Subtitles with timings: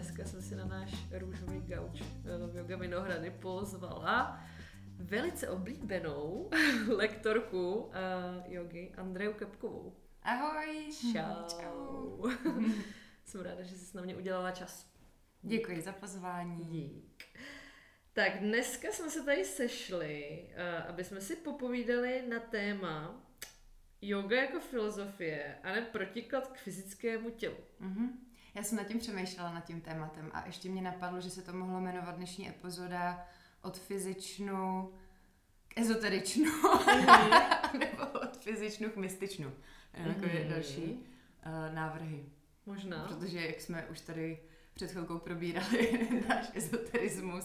[0.00, 2.02] dneska jsem si na náš růžový gauč
[2.52, 4.44] v Yoga Vinohrady pozvala
[4.98, 6.50] velice oblíbenou
[6.96, 7.92] lektorku uh,
[8.46, 9.96] jogy Andreju Kepkovou.
[10.22, 10.90] Ahoj.
[11.12, 11.60] Čau.
[11.60, 12.30] Čau.
[13.24, 14.86] jsem ráda, že jsi na mě udělala čas.
[15.42, 16.64] Děkuji za pozvání.
[16.64, 17.24] Dík.
[18.12, 23.24] Tak dneska jsme se tady sešli, uh, aby jsme si popovídali na téma
[24.02, 27.58] yoga jako filozofie a ne protiklad k fyzickému tělu.
[27.80, 28.29] Mm-hmm.
[28.60, 31.52] Já jsem nad tím přemýšlela, nad tím tématem a ještě mě napadlo, že se to
[31.52, 33.26] mohlo jmenovat dnešní epizoda
[33.62, 34.92] od fyzičnu
[35.68, 37.78] k ezoteričnu, mm-hmm.
[37.78, 39.52] nebo od fyzičnu k mystičnu.
[39.94, 40.48] Jako mm-hmm.
[40.48, 42.24] další uh, návrhy.
[42.66, 43.04] Možná.
[43.08, 44.40] Protože jak jsme už tady
[44.74, 47.44] před chvilkou probírali náš ezoterismus,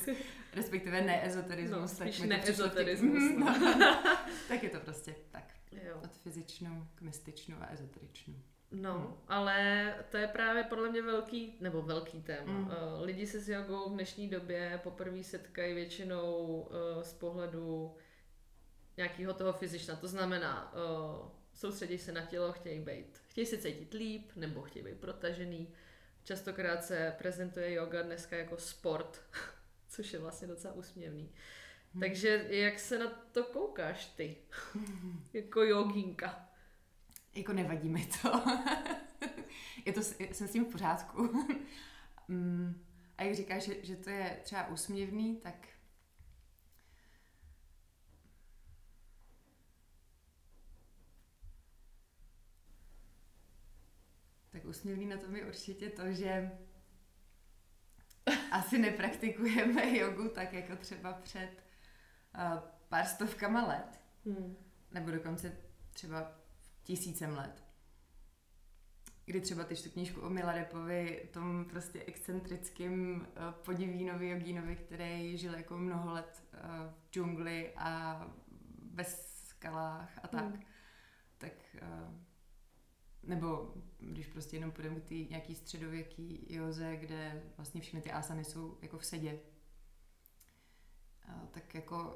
[0.54, 3.24] respektive neezoterismus, no, tak neezoterismus.
[3.38, 3.56] No.
[4.48, 5.54] tak je to prostě tak.
[5.72, 6.00] Jo.
[6.04, 8.36] Od fyzičnu k mystičnu a ezoteričnu.
[8.82, 9.14] No, hmm.
[9.28, 12.54] ale to je právě podle mě velký, nebo velký téma.
[12.54, 12.72] Hmm.
[13.02, 17.96] Lidi se s jogou v dnešní době poprvé setkají většinou uh, z pohledu
[18.98, 19.96] nějakého toho fyzična.
[19.96, 24.86] To znamená, uh, soustředí se na tělo, chtějí být, chtějí se cítit líp, nebo chtějí
[24.86, 25.74] být protažený.
[26.24, 29.22] Častokrát se prezentuje yoga dneska jako sport,
[29.90, 31.32] což je vlastně docela úsměvný.
[31.94, 32.02] Hmm.
[32.02, 34.38] Takže jak se na to koukáš ty?
[35.34, 36.55] jako jogínka.
[37.36, 38.44] Jako nevadí mi to.
[39.86, 41.22] je to, jsem s tím v pořádku.
[42.28, 42.86] mm,
[43.18, 45.68] a jak říkáš, že, že to je třeba úsměvný, tak
[54.52, 56.52] tak úsměvný na tom je určitě to, že
[58.52, 61.50] asi nepraktikujeme jogu tak jako třeba před
[62.38, 64.00] uh, pár stovkama let.
[64.26, 64.56] Hmm.
[64.92, 65.58] Nebo dokonce
[65.94, 66.45] třeba
[66.86, 67.64] tisícem let.
[69.26, 75.54] Kdy třeba ty tu knížku o Milarepovi, tom prostě excentrickým uh, podivínovi jogínovi, který žil
[75.54, 76.60] jako mnoho let uh,
[76.94, 78.22] v džungli a
[78.82, 80.44] bez skalách a tak.
[80.44, 80.64] Hmm.
[81.38, 82.16] Tak uh,
[83.24, 88.44] nebo když prostě jenom půjdeme k té nějaký středověký joze, kde vlastně všechny ty asany
[88.44, 89.40] jsou jako v sedě,
[91.28, 92.16] a, tak jako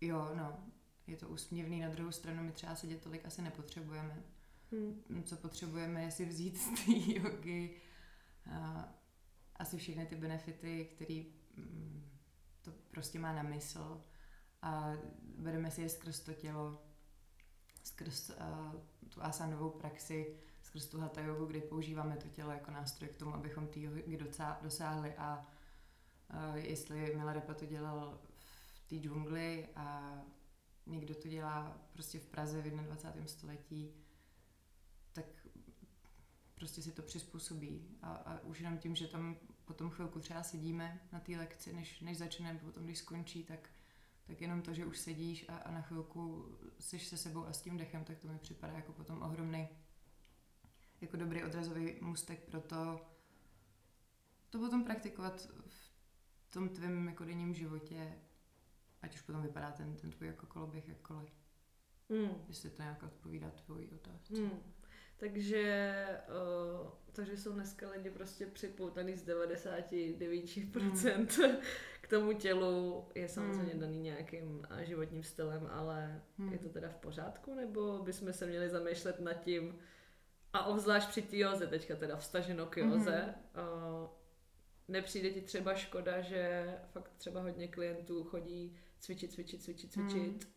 [0.00, 0.66] jo, no,
[1.06, 4.22] je to úsměvný, na druhou stranu my třeba sedět tolik asi nepotřebujeme.
[4.72, 5.24] Hmm.
[5.24, 7.76] Co potřebujeme je si vzít z té jogy
[8.50, 8.88] a,
[9.56, 11.22] asi všechny ty benefity, které
[11.56, 12.10] mm,
[12.62, 14.04] to prostě má na mysl
[14.62, 14.92] a
[15.38, 16.82] bereme si je skrz to tělo,
[17.82, 23.08] skrz uh, tu asanovou praxi, skrz tu hatha jogu, kdy používáme to tělo jako nástroj
[23.08, 24.18] k tomu, abychom té jogy
[24.62, 25.46] dosáhli a
[26.50, 28.20] uh, jestli Milarepa to dělal
[28.72, 30.18] v té džungli a
[30.86, 33.26] někdo to dělá prostě v Praze v 21.
[33.26, 33.94] století,
[35.12, 35.24] tak
[36.54, 37.88] prostě si to přizpůsobí.
[38.02, 42.00] A, a už jenom tím, že tam potom chvilku třeba sedíme na té lekci, než,
[42.00, 43.70] než začne, nebo potom, když skončí, tak,
[44.26, 47.62] tak jenom to, že už sedíš a, a na chvilku jsi se sebou a s
[47.62, 49.68] tím dechem, tak to mi připadá jako potom ohromný
[51.00, 53.06] jako dobrý odrazový můstek pro to,
[54.50, 58.18] to potom praktikovat v tom tvém jako denním životě,
[59.04, 61.30] ať už potom vypadá ten, ten tvůj jako koloběh jakkoliv.
[62.08, 62.44] Mm.
[62.48, 64.34] Jestli to nějak odpovídá tvojí otázce.
[64.34, 64.62] Mm.
[65.16, 66.04] Takže,
[66.80, 71.56] uh, takže jsou dneska lidi prostě připoutaný z 99% mm.
[72.00, 73.08] k tomu tělu.
[73.14, 73.80] Je samozřejmě mm.
[73.80, 76.52] daný nějakým životním stylem, ale mm.
[76.52, 77.54] je to teda v pořádku?
[77.54, 79.78] Nebo bychom se měli zamýšlet nad tím,
[80.54, 84.02] a obzvlášť při té joze, teďka teda vstaženo k joze, mm-hmm.
[84.02, 84.08] uh,
[84.88, 90.52] nepřijde ti třeba škoda, že fakt třeba hodně klientů chodí cvičit, cvičit, cvičit, cvičit mm.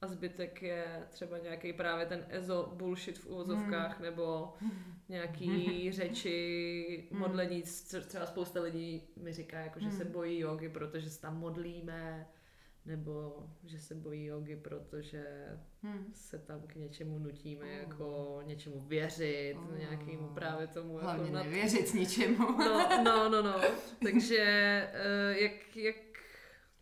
[0.00, 4.04] a zbytek je třeba nějaký právě ten ezo bullshit v uvozovkách mm.
[4.04, 4.54] nebo
[5.08, 7.18] nějaký řeči, mm.
[7.18, 7.62] modlení,
[8.06, 9.92] třeba spousta lidí mi říká, jako, že mm.
[9.92, 12.28] se bojí jogy, protože se tam modlíme,
[12.86, 15.24] nebo že se bojí jogy, protože
[15.82, 16.12] hmm.
[16.14, 17.72] se tam k něčemu nutíme, oh.
[17.72, 19.78] jako něčemu věřit, oh.
[19.78, 20.94] nějakému právě tomu.
[20.94, 21.42] Jako Hlavně jako nad...
[21.42, 22.58] nevěřit ničemu.
[22.58, 23.60] No, no, no, no.
[24.02, 26.11] Takže uh, jak, jak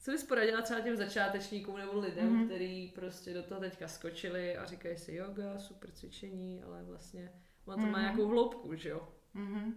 [0.01, 2.47] co bys poradila třeba těm začátečníkům nebo lidem, mm-hmm.
[2.47, 7.33] kteří prostě do toho teďka skočili a říkají si yoga, super cvičení, ale vlastně
[7.67, 7.91] má to mm-hmm.
[7.91, 9.09] má nějakou hloubku, že jo?
[9.35, 9.75] Mm-hmm.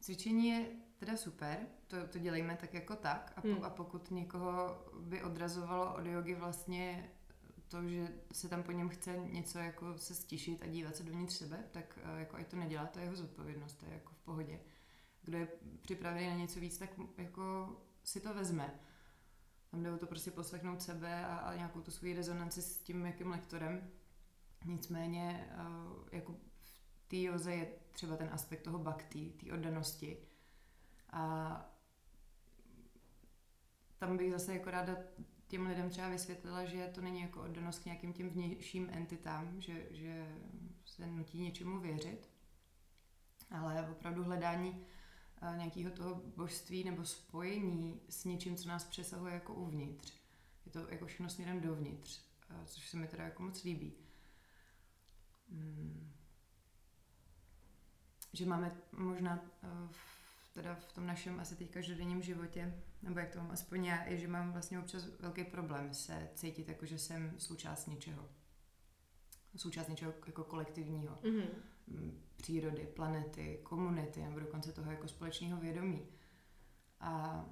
[0.00, 0.66] Cvičení je
[0.98, 3.64] teda super, to, to dělejme tak jako tak a, po, hmm.
[3.64, 7.10] a pokud někoho by odrazovalo od jogy vlastně
[7.70, 11.34] to, že se tam po něm chce něco jako se stišit a dívat se dovnitř
[11.34, 14.18] sebe, tak eh, jako ať to nedělá, to je jeho zodpovědnost, to je jako v
[14.18, 14.60] pohodě.
[15.22, 15.48] Kdo je
[15.82, 18.80] připravený na něco víc, tak jako si to vezme.
[19.70, 23.06] Tam jde o to prostě poslechnout sebe a, a nějakou tu svoji rezonanci s tím,
[23.06, 23.90] jakým lektorem
[24.64, 26.32] Nicméně uh, jako
[26.62, 30.16] v té joze je třeba ten aspekt toho bhakti, té oddanosti.
[31.10, 31.74] A
[33.98, 34.96] tam bych zase jako ráda
[35.50, 39.86] těm lidem třeba vysvětlila, že to není jako oddanost k nějakým těm vnějším entitám, že,
[39.90, 40.36] že
[40.84, 42.28] se nutí něčemu věřit,
[43.50, 44.86] ale opravdu hledání
[45.42, 50.12] eh, nějakého toho božství nebo spojení s něčím, co nás přesahuje jako uvnitř.
[50.66, 52.20] Je to jako všechno směrem dovnitř,
[52.50, 53.92] eh, což se mi teda jako moc líbí.
[55.52, 56.12] Hmm.
[58.32, 59.68] Že máme možná eh,
[60.52, 64.18] teda v tom našem asi teď každodenním životě, nebo jak to mám aspoň já, je,
[64.18, 68.28] že mám vlastně občas velký problém se cítit jako, že jsem součást něčeho.
[69.56, 71.18] Součást něčeho jako kolektivního.
[71.22, 71.48] Mm-hmm
[72.40, 76.06] přírody, planety, komunity nebo dokonce toho jako společného vědomí.
[77.00, 77.44] A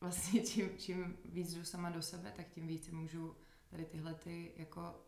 [0.00, 3.36] vlastně čím, čím víc jdu sama do sebe, tak tím víc můžu
[3.70, 5.04] tady tyhle ty jako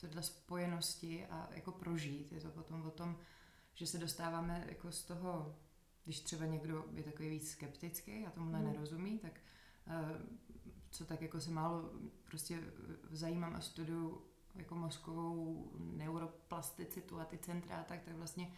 [0.00, 2.32] tyhle spojenosti a jako prožít.
[2.32, 3.18] Je to potom o tom,
[3.74, 5.58] že se dostáváme jako z toho,
[6.04, 8.66] když třeba někdo je takový víc skeptický a tomuhle mm.
[8.66, 9.40] nerozumí, tak
[9.86, 9.92] uh,
[10.90, 11.90] co tak jako se málo
[12.24, 12.60] prostě
[13.10, 14.22] zajímám a studuju
[14.54, 18.52] jako mozkovou neuroplasticitu a ty centra, tak, tak vlastně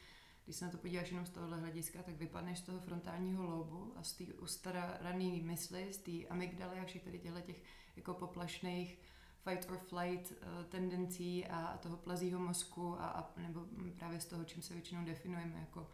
[0.44, 3.92] když se na to podíváš jenom z tohohle hlediska, tak vypadneš z toho frontálního lobu
[3.96, 7.62] a z té ustarané mysli, z té amygdaly a všech tady těchto těch
[7.96, 8.98] jako poplašných
[9.44, 13.66] fight or flight uh, tendencí a toho plazího mozku a, a nebo
[13.98, 15.90] právě z toho, čím se většinou definujeme jako,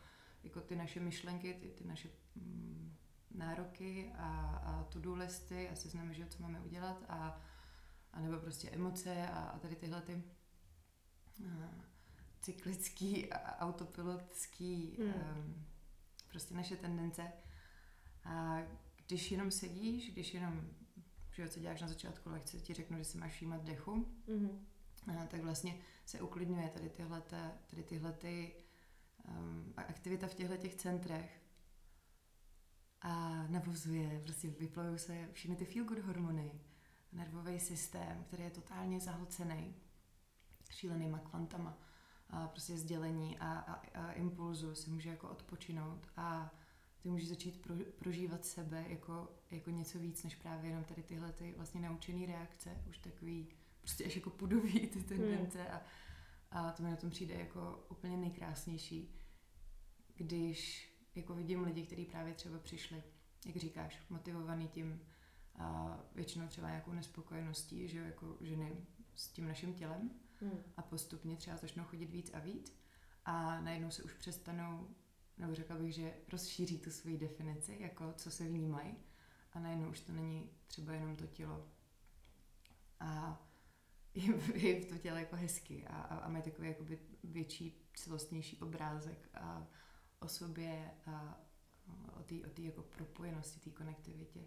[0.49, 2.95] jako ty naše myšlenky, ty, ty naše mm,
[3.31, 4.29] nároky a,
[4.65, 7.41] a to-do listy a seznamy, že co máme udělat a
[8.13, 10.23] anebo prostě emoce a, a tady tyhle ty
[11.41, 11.51] uh,
[12.41, 15.15] cyklický a autopilotský hmm.
[15.15, 15.67] um,
[16.29, 17.33] prostě naše tendence.
[18.25, 18.59] A
[19.07, 20.71] když jenom sedíš, když jenom,
[21.33, 24.59] že co děláš na začátku lekce, ti řeknu, že si máš všímat dechu, mm-hmm.
[25.23, 27.23] a, tak vlastně se uklidňuje tady tyhle,
[27.67, 28.55] tady tyhle ty,
[29.31, 31.43] um, aktivita v těchto těch centrech.
[33.01, 36.61] A navozuje, prostě vyplojují se všechny ty feel good hormony,
[37.13, 39.75] nervový systém, který je totálně zahlcený
[40.71, 41.79] šílenýma kvantama
[42.31, 46.55] a prostě sdělení a, a, a impulzu si může jako odpočinout a
[46.99, 51.33] ty můžeš začít pro, prožívat sebe jako, jako něco víc, než právě jenom tady tyhle
[51.33, 53.49] ty vlastně naučené reakce, už takový
[53.81, 55.75] prostě až jako pudový ty tendence hmm.
[55.75, 55.81] a,
[56.51, 59.15] a to mi na tom přijde jako úplně nejkrásnější,
[60.17, 63.03] když jako vidím lidi, kteří právě třeba přišli,
[63.47, 65.01] jak říkáš, motivovaný tím,
[65.59, 70.11] a většinou třeba nějakou nespokojeností, že jako ženy s tím naším tělem
[70.41, 70.63] hmm.
[70.77, 72.79] a postupně třeba začnou chodit víc a víc
[73.25, 74.89] a najednou se už přestanou,
[75.39, 78.95] nebo řekla bych, že rozšíří tu svoji definici, jako co se vnímají
[79.53, 81.69] a najednou už to není třeba jenom to tělo
[83.01, 83.43] a
[84.55, 89.29] je, v to tělo jako hezky a, a, a mají takový jakoby větší, celostnější obrázek
[89.35, 89.67] a
[90.21, 91.41] o sobě a
[92.17, 94.41] o té o jako propojenosti, té konektivitě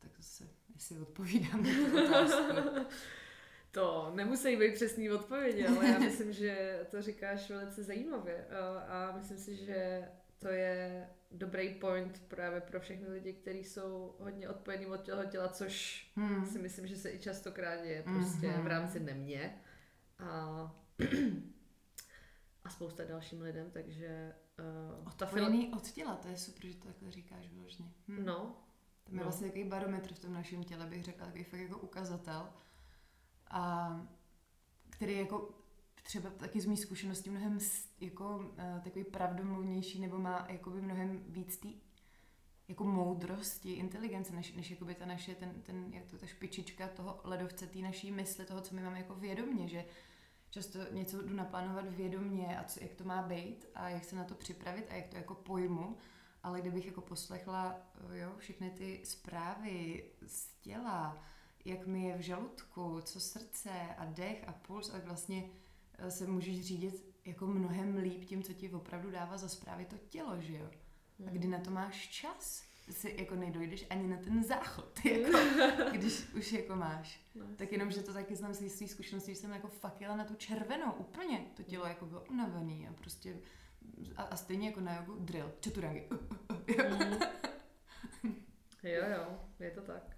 [0.00, 2.86] tak zase, jestli odpovídám na tu otázku.
[3.70, 8.46] To nemusí být přesný odpovědi, ale já myslím, že to říkáš velice zajímavě
[8.88, 14.48] a myslím si, že to je dobrý point právě pro všechny lidi, kteří jsou hodně
[14.48, 16.46] odpojení od toho těla, což hmm.
[16.46, 18.64] si myslím, že se i častokrát děje prostě hmm.
[18.64, 19.60] v rámci nemě
[20.18, 20.26] a,
[22.64, 24.34] a spousta dalším lidem, takže...
[25.00, 25.78] Uh, Odpojený fil...
[25.78, 27.92] od těla, to je super, že to takhle říkáš vyložně.
[28.08, 28.24] Hmm.
[28.24, 28.56] No,
[29.04, 29.24] tam je no.
[29.24, 32.52] vlastně takový barometr v tom našem těle, bych řekla, takový fakt jako ukazatel.
[33.50, 34.06] A
[34.90, 35.59] který jako
[36.02, 37.58] třeba taky z mých zkušeností mnohem
[38.00, 41.74] jako uh, takový pravdomluvnější nebo má jakoby mnohem víc tý
[42.68, 47.20] jako moudrosti, inteligence, než, než jakoby ta naše, ten, ten, jak to, ta špičička toho
[47.24, 49.84] ledovce, té naší mysli, toho, co my máme jako vědomě, že
[50.50, 54.24] často něco jdu naplánovat vědomě a co, jak to má být a jak se na
[54.24, 55.96] to připravit a jak to jako pojmu
[56.42, 57.80] ale kdybych jako poslechla
[58.12, 61.24] jo, všechny ty zprávy z těla,
[61.64, 65.59] jak mi je v žaludku, co srdce a dech a puls, a vlastně eh,
[66.08, 70.40] se můžeš řídit jako mnohem líp tím, co ti opravdu dává za zprávy to tělo,
[70.40, 70.66] že jo?
[71.18, 71.32] A hmm.
[71.32, 75.38] kdy na to máš čas, si jako nedojdeš ani na ten záchod, jako,
[75.92, 77.20] když už jako máš.
[77.34, 80.16] No, tak jenom, že to taky znám z svých zkušeností, že jsem jako fakt jela
[80.16, 81.46] na tu červenou úplně.
[81.56, 83.36] To tělo jako bylo unavený a prostě
[84.16, 86.08] a, a stejně jako na jogu drill, čaturangy.
[88.22, 88.34] Mm.
[88.82, 90.16] jo, jo, je to tak.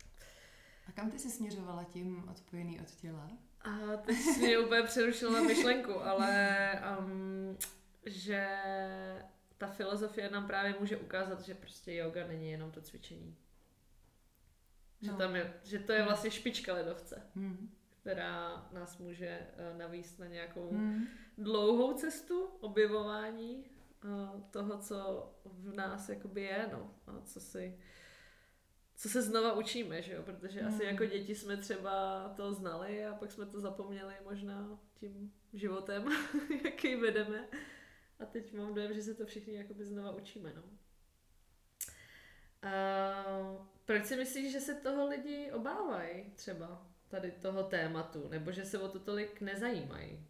[0.89, 3.31] A kam ty jsi směřovala tím odpojený od těla?
[3.64, 7.59] A teď jsi mě úplně přerušila na myšlenku, ale um,
[8.07, 8.49] že
[9.59, 13.37] ta filozofie nám právě může ukázat, že prostě yoga není jenom to cvičení.
[15.00, 15.19] Že, no.
[15.19, 17.23] tam je, že to je vlastně špička ledovce.
[17.35, 17.71] Hmm.
[18.00, 21.07] která nás může eh, navíst na nějakou hmm.
[21.38, 24.09] dlouhou cestu objevování eh,
[24.50, 27.78] toho, co v nás jakoby je, no, a co si
[28.97, 30.23] co se znova učíme, že jo?
[30.23, 30.75] Protože hmm.
[30.75, 36.09] asi jako děti jsme třeba to znali a pak jsme to zapomněli možná tím životem,
[36.65, 37.49] jaký vedeme.
[38.19, 40.63] A teď mám dojem, že se to všichni jakoby znova učíme, no.
[42.63, 48.65] A proč si myslíš, že se toho lidi obávají třeba tady toho tématu, nebo že
[48.65, 50.27] se o to tolik nezajímají?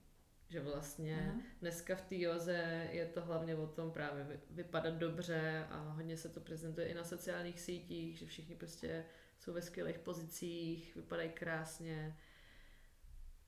[0.52, 1.40] Že vlastně Aha.
[1.60, 6.28] dneska v té joze je to hlavně o tom právě vypadat dobře a hodně se
[6.28, 9.04] to prezentuje i na sociálních sítích, že všichni prostě
[9.38, 12.16] jsou ve skvělých pozicích, vypadají krásně.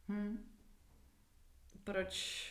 [0.08, 0.50] Hmm.
[1.84, 2.46] Proč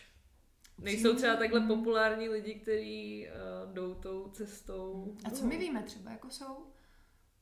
[0.78, 5.18] nejsou třeba takhle populární lidi, kteří uh, jdou tou cestou?
[5.24, 6.68] A co my víme třeba, jako jsou?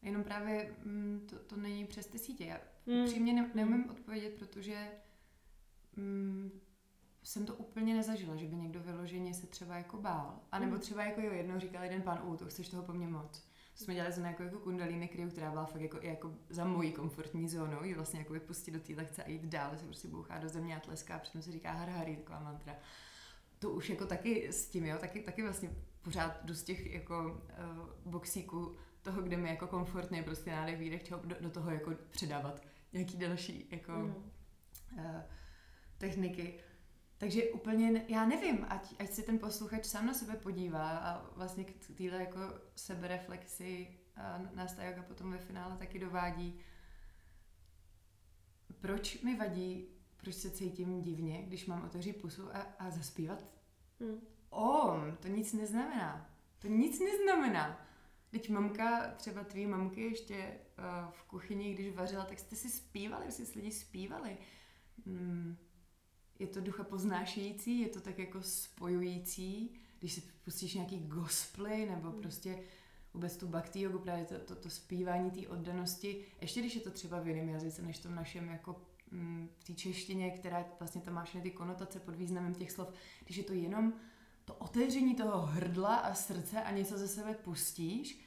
[0.01, 2.45] Jenom právě mm, to, to není přes ty sítě.
[2.45, 3.05] Já hmm.
[3.05, 4.87] přímě ne, neumím odpovědět, protože
[5.95, 6.61] mm,
[7.23, 10.39] jsem to úplně nezažila, že by někdo vyloženě se třeba jako bál.
[10.51, 10.81] A nebo hmm.
[10.81, 13.43] třeba jako jo, jednou říkal jeden pán, u, to chceš toho po mně moc.
[13.77, 16.91] To jsme dělali za nějakou jako kundalíny kryu, která byla fakt jako, jako za mojí
[16.91, 20.39] komfortní zónou, ji vlastně jako vypustit do té lekce a jít dál, se prostě bouchá
[20.39, 22.75] do země a tleská, přitom se říká har hari, taková mantra.
[23.59, 25.69] To už jako taky s tím, jo, taky, taky vlastně
[26.01, 27.41] pořád jdu z těch jako
[28.05, 32.61] uh, boxíků toho, kde mi jako komfortně prostě nádech, výdech, do, do toho jako předávat
[32.93, 34.15] nějaký další jako mm.
[34.97, 35.21] uh,
[35.97, 36.59] techniky.
[37.21, 41.63] Takže úplně, já nevím, ať, ať si ten posluchač sám na sebe podívá a vlastně
[41.63, 42.39] k téhle jako
[42.75, 46.59] sebereflexi a nás ta yoga potom ve finále taky dovádí.
[48.79, 49.87] Proč mi vadí,
[50.17, 53.43] proč se cítím divně, když mám otevřít pusu a, a zaspívat?
[53.99, 54.21] Hmm.
[54.49, 56.29] Om, to nic neznamená.
[56.59, 57.87] To nic neznamená.
[58.29, 63.31] Teď mamka, třeba tvý mamky ještě uh, v kuchyni, když vařila, tak jste si zpívali,
[63.31, 64.37] jste si lidi zpívali.
[65.05, 65.57] Hmm
[66.41, 72.09] je to ducha poznášející, je to tak jako spojující, když si pustíš nějaký gospely nebo
[72.09, 72.21] hmm.
[72.21, 72.63] prostě
[73.13, 76.91] vůbec tu bhakti jogu, právě to, to, to zpívání té oddanosti, ještě když je to
[76.91, 78.81] třeba v jiném jazyce, než v tom našem jako
[79.11, 82.93] mm, v té češtině, která vlastně tam má všechny ty konotace pod významem těch slov,
[83.25, 83.93] když je to jenom
[84.45, 88.25] to otevření toho hrdla a srdce a něco ze sebe pustíš,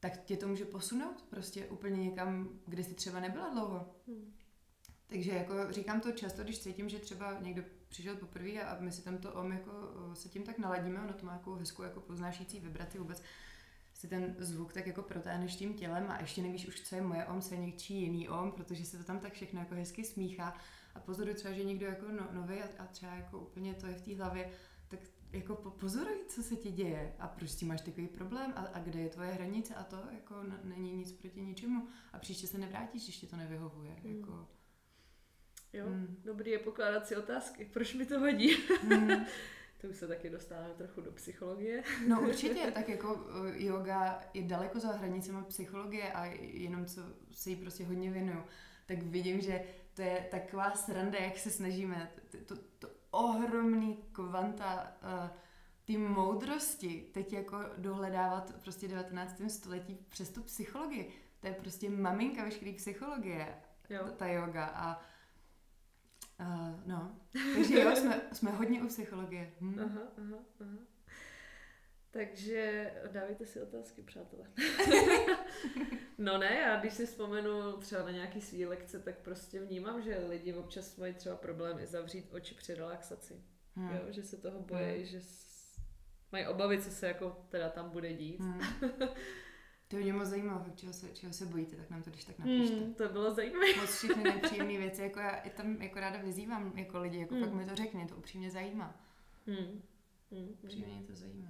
[0.00, 3.94] tak tě to může posunout prostě úplně někam, kde jsi třeba nebyla dlouho.
[4.06, 4.32] Hmm.
[5.06, 9.04] Takže jako říkám to často, když cítím, že třeba někdo přišel poprvé a my si
[9.04, 9.72] tam to om jako
[10.14, 13.22] se tím tak naladíme, ono to má jako hezkou jako poznášící vibraci vůbec
[13.94, 17.24] si ten zvuk tak jako protáhneš tím tělem a ještě nevíš už, co je moje
[17.26, 20.54] om, co je něčí jiný om, protože se to tam tak všechno jako hezky smíchá
[20.94, 23.94] a pozoruj třeba, že někdo jako no, nový a, a třeba jako úplně to je
[23.94, 24.50] v té hlavě,
[24.88, 25.00] tak
[25.32, 29.00] jako pozoruj, co se ti děje a proč ti máš takový problém a, a kde
[29.00, 33.02] je tvoje hranice a to jako n- není nic proti ničemu a příště se nevrátíš,
[33.02, 33.96] když ti to nevyhovuje.
[34.04, 34.16] Mm.
[34.16, 34.48] Jako,
[35.76, 36.16] Jo, hmm.
[36.24, 37.64] dobrý je pokládat si otázky.
[37.64, 38.56] Proč mi to vadí?
[38.82, 39.26] Hmm.
[39.80, 41.82] to už se taky dostáváme trochu do psychologie.
[42.08, 47.00] no určitě, tak jako eh, yoga je daleko za hranicemi psychologie a jenom co
[47.32, 48.44] se jí prostě hodně věnuju,
[48.86, 49.64] tak vidím, že
[49.94, 55.30] to je taková sranda, jak se snažíme to, to, to ohromný kvanta uh,
[55.84, 59.42] ty moudrosti teď jako dohledávat prostě 19.
[59.48, 61.12] století přes tu psychologii.
[61.40, 63.54] To je prostě maminka veškeré psychologie,
[63.90, 64.08] jo.
[64.16, 65.02] ta yoga a
[66.40, 67.20] Uh, no,
[67.54, 69.52] takže jo, jsme, jsme hodně u psychologie.
[69.60, 69.78] Hm.
[69.84, 70.78] Aha, aha, aha.
[72.10, 74.44] Takže dávejte si otázky, přátelé.
[76.18, 80.24] no ne, já když si vzpomenu třeba na nějaký svý lekce, tak prostě vnímám, že
[80.28, 83.42] lidi občas mají třeba problém i zavřít oči při relaxaci.
[83.74, 83.90] Hmm.
[83.90, 85.04] Jo, že se toho bojí, hmm.
[85.04, 85.20] že
[86.32, 88.40] mají obavy, co se jako teda tam bude dít.
[88.40, 88.60] Hmm.
[89.88, 92.76] To mě moc zajímalo, čeho se, čeho se bojíte, tak nám to když tak napište.
[92.76, 93.66] Hmm, to bylo zajímavé.
[93.80, 97.44] Moc všechny nepříjemné věci, jako já i tam jako ráda vyzývám jako lidi, jako hmm.
[97.44, 99.00] fakt mi to řekne, to upřímně zajímá.
[99.46, 99.82] Hmm.
[100.30, 100.48] Hmm.
[100.62, 101.48] Upřímně mě to zajímá.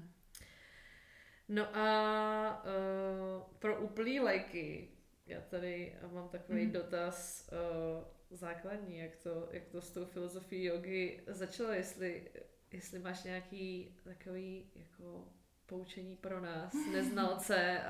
[1.48, 4.88] No a uh, pro úplný lajky,
[5.26, 6.72] já tady mám takový hmm.
[6.72, 12.30] dotaz uh, základní, jak to, jak to s tou filozofií jogy začalo, jestli,
[12.72, 15.28] jestli máš nějaký takový jako
[15.66, 17.80] poučení pro nás, neznalce,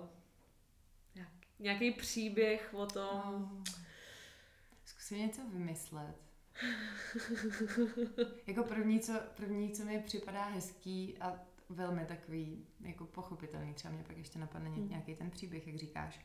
[0.00, 0.08] uh,
[1.58, 3.50] nějaký příběh o tom.
[3.58, 3.64] Oh.
[4.84, 6.16] Zkusím něco vymyslet.
[8.46, 14.04] jako první co, první, co mi připadá hezký a velmi takový jako pochopitelný, třeba mě
[14.04, 14.88] pak ještě napadne hmm.
[14.88, 16.20] nějaký ten příběh, jak říkáš,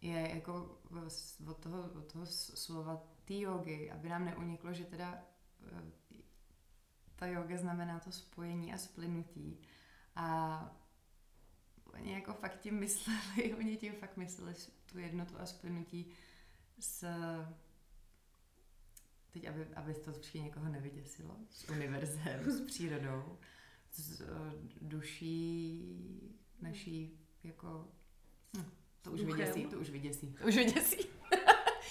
[0.00, 0.78] je jako
[1.46, 5.22] od toho, od toho slova té jogy, aby nám neuniklo, že teda
[5.66, 5.82] eh,
[7.16, 9.58] ta yoga znamená to spojení a splynutí.
[10.16, 10.76] A
[11.86, 14.54] oni jako fakt tím mysleli, oni tím fakt mysleli
[14.92, 16.12] tu jednotu a splynutí
[16.78, 17.04] s
[19.34, 23.38] teď, aby, aby to všichni někoho nevyděsilo, s univerzem, s přírodou,
[23.90, 24.28] s uh,
[24.80, 25.82] duší
[26.60, 27.88] naší jako...
[28.56, 28.70] Hm,
[29.02, 29.36] to už Duchem.
[29.36, 30.98] vyděsí, to už vyděsí, to už vyděsí.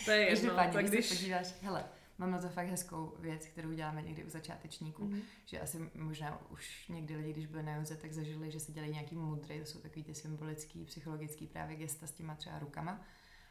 [0.06, 1.10] To je jedno, tak když...
[1.10, 1.86] se podíváš, hele,
[2.18, 5.22] mám na to fakt hezkou věc, kterou děláme někdy u začátečníků, mm-hmm.
[5.46, 8.94] že asi možná už někdy lidi, když byli na joze, tak zažili, že se dělají
[8.94, 13.02] nějaký mudry, to jsou takový ty symbolický, psychologický právě gesta s těma třeba rukama.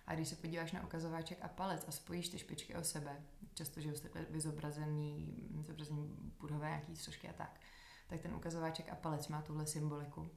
[0.07, 3.23] A když se podíváš na ukazováček a palec a spojíš ty špičky o sebe,
[3.54, 7.61] často, že jsou vyzobrazený, vyzobrazený budové nějaký složky a tak,
[8.09, 10.28] tak ten ukazováček a palec má tuhle symboliku.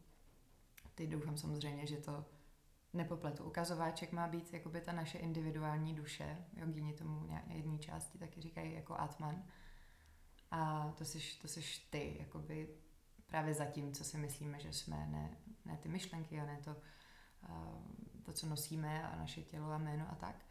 [0.95, 2.25] Teď doufám samozřejmě, že to
[2.95, 3.43] nepopletu.
[3.43, 8.99] Ukazováček má být jakoby ta naše individuální duše, jogíni tomu jedné části taky říkají jako
[8.99, 9.43] atman.
[10.51, 12.69] A to jsi, to jsi ty, jakoby
[13.25, 16.75] právě za tím, co si myslíme, že jsme, ne, ne ty myšlenky a ne to,
[18.23, 20.45] to, co nosíme a naše tělo a jméno a tak,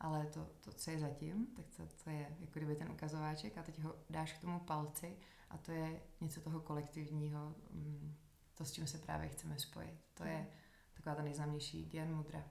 [0.00, 3.62] ale to, to co je zatím, tak to, to je jako kdyby ten ukazováček a
[3.62, 5.16] teď ho dáš k tomu palci
[5.50, 8.14] a to je něco toho kolektivního, mm,
[8.54, 10.00] to, s čím se právě chceme spojit.
[10.14, 10.46] To je
[11.06, 12.50] taková ta nejznámější Gyan Mudra.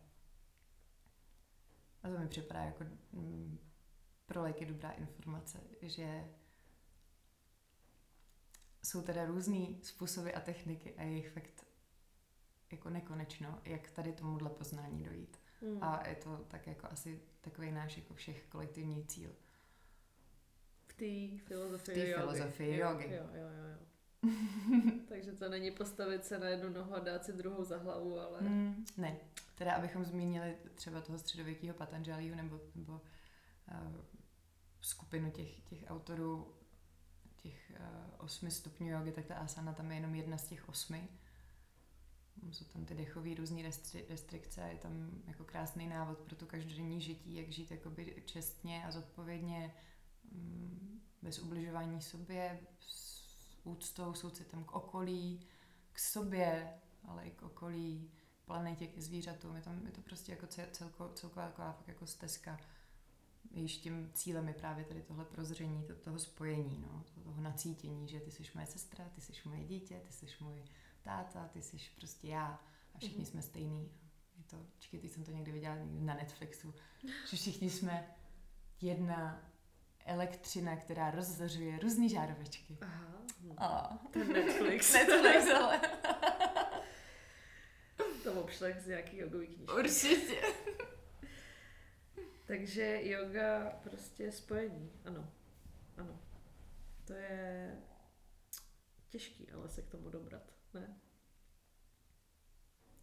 [2.03, 3.59] A to mi připadá jako mm,
[4.25, 6.29] pro lajky dobrá informace, že
[8.83, 11.65] jsou teda různý způsoby a techniky a je jich fakt
[12.71, 15.39] jako nekonečno, jak tady tomuhle poznání dojít.
[15.61, 15.83] Mm.
[15.83, 19.35] A je to tak jako asi takový náš jako všech kolektivní cíl.
[20.87, 23.03] V té filozofii V té filozofii jogy.
[23.03, 23.85] Jo, jo, jo, jo.
[25.09, 28.41] Takže to není postavit se na jednu nohu a dát si druhou za hlavu, ale...
[28.41, 29.17] Mm, ne.
[29.55, 33.95] Teda abychom zmínili třeba toho středověkého Patanžaliho nebo, nebo uh,
[34.81, 36.55] skupinu těch, těch autorů
[37.35, 41.07] těch uh, osmi stupňů jogy, tak ta asana tam je jenom jedna z těch osmi.
[42.51, 47.01] Jsou tam ty dechové různé restri- restrikce, je tam jako krásný návod pro to každodenní
[47.01, 49.73] žití, jak žít jakoby čestně a zodpovědně,
[50.31, 53.14] mm, bez ubližování sobě, s
[53.67, 55.47] úctou, soucitem k okolí,
[55.91, 56.73] k sobě,
[57.07, 58.11] ale i k okolí,
[58.45, 59.55] planetě, k zvířatům.
[59.55, 62.59] Je, tam, je to prostě jako celko, celková taková fakt jako stezka.
[63.51, 68.19] Jejíž tím cílem je právě tady tohle prozření, to, toho spojení, no, toho nacítění, že
[68.19, 70.63] ty jsi moje sestra, ty jsi moje dítě, ty jsi můj
[71.01, 72.59] táta, ty jsi prostě já
[72.93, 73.29] a všichni mm-hmm.
[73.29, 73.91] jsme stejný.
[74.37, 76.73] Je to, čekaj, teď jsem to někdy viděla na Netflixu,
[77.29, 78.15] že všichni jsme
[78.81, 79.51] jedna
[80.05, 82.77] elektřina, která rozzařuje různé žárovečky.
[82.81, 83.15] Aha.
[83.57, 83.99] A.
[84.11, 84.93] Ten Netflix.
[84.93, 85.81] Netflix, ale.
[88.23, 89.73] to obšlech z nějaký jogový knížky.
[89.73, 90.41] Určitě.
[92.45, 95.31] Takže yoga prostě spojení, ano.
[95.97, 96.19] Ano.
[97.05, 97.75] To je
[99.09, 100.99] těžký, ale se k tomu dobrat, ne?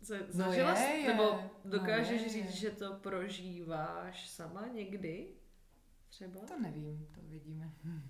[0.01, 1.09] Z, no zažila je, je.
[1.09, 2.61] nebo dokážeš no je, říct, je.
[2.61, 5.35] že to prožíváš sama někdy?
[6.13, 6.41] Třeba?
[6.41, 7.73] To nevím, to vidíme.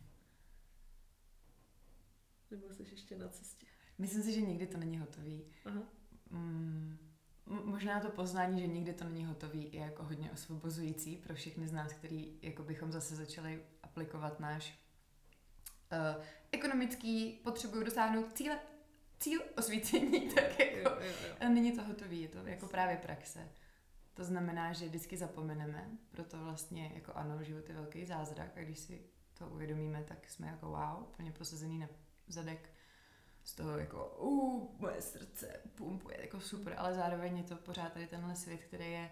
[2.51, 3.67] Nebo jsi ještě na cestě?
[3.99, 5.45] Myslím si, že nikdy to není hotový.
[5.65, 5.83] Aha.
[6.31, 6.99] Mm,
[7.47, 11.73] možná to poznání, že nikdy to není hotový, je jako hodně osvobozující pro všechny z
[11.73, 14.79] nás, který jako bychom zase začali aplikovat náš
[15.93, 18.59] uh, ekonomický, potřebuju dosáhnout cíle,
[19.21, 21.49] cíl osvícení, tak jako jo, jo, jo.
[21.49, 23.49] není to hotový, je to jako právě praxe.
[24.15, 28.79] To znamená, že vždycky zapomeneme, proto vlastně jako ano, život je velký zázrak a když
[28.79, 29.03] si
[29.39, 31.89] to uvědomíme, tak jsme jako wow, plně posazený na
[32.29, 32.71] zadek
[33.45, 38.07] z toho jako uh, moje srdce pumpuje, jako super, ale zároveň je to pořád tady
[38.07, 39.11] tenhle svět, který je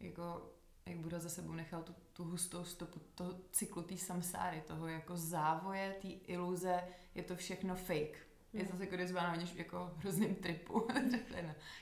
[0.00, 0.52] jako
[0.86, 5.16] jak Buda za sebou nechal tu, tu hustou stopu toho cyklu té samsáry, toho jako
[5.16, 8.31] závoje, té iluze, je to všechno fake.
[8.52, 10.88] Je to jako když na jako hrozným tripu.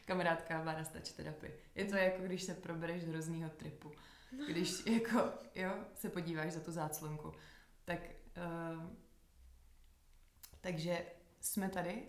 [0.05, 1.61] kamarádka Bára stač terapii.
[1.75, 3.93] Je to jako když se probereš z hroznýho tripu.
[4.49, 7.33] Když jako, jo, se podíváš za tu záclonku.
[7.85, 8.01] Tak,
[8.37, 8.91] uh,
[10.61, 11.07] takže
[11.41, 12.03] jsme tady.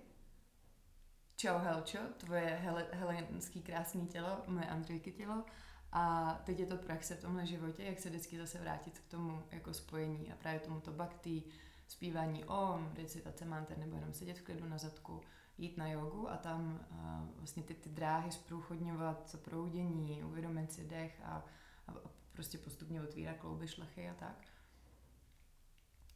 [1.35, 5.45] Čau Helčo, tvoje hele, helenský krásný tělo, moje Andrejky tělo.
[5.91, 9.43] A teď je to praxe v tomhle životě, jak se vždycky zase vrátit k tomu
[9.51, 11.43] jako spojení a právě tomuto bakty,
[11.91, 15.21] zpívání om, recitace manter nebo jenom sedět v klidu na zadku,
[15.57, 21.21] jít na jogu a tam uh, vlastně ty, ty dráhy zprůchodňovat proudění, uvědomit si dech
[21.23, 21.45] a,
[21.87, 21.93] a,
[22.31, 24.47] prostě postupně otvírat klouby, šlachy a tak.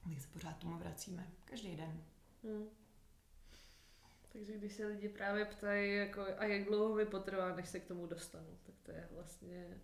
[0.04, 1.28] Tak se pořád tomu vracíme.
[1.46, 2.04] Každý den.
[2.44, 2.68] Hmm.
[4.34, 7.88] Takže když se lidi právě ptají, jako, a jak dlouho mi potrvá, než se k
[7.88, 9.80] tomu dostanu, tak to je vlastně...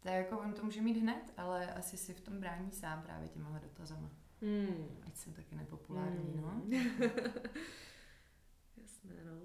[0.00, 3.02] To je jako, on to může mít hned, ale asi si v tom brání sám
[3.02, 4.10] právě těmahle dotazama.
[4.42, 5.02] Hmm.
[5.06, 6.40] Ať jsem taky nepopulární, hmm.
[6.42, 6.62] no.
[8.76, 9.40] Jasné, no.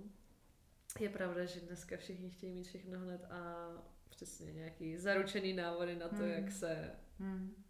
[0.99, 3.67] Je pravda, že dneska všichni chtějí mít všechno hned a
[4.09, 6.29] přesně nějaký zaručený návody na to, hmm.
[6.29, 7.63] jak se Hmm.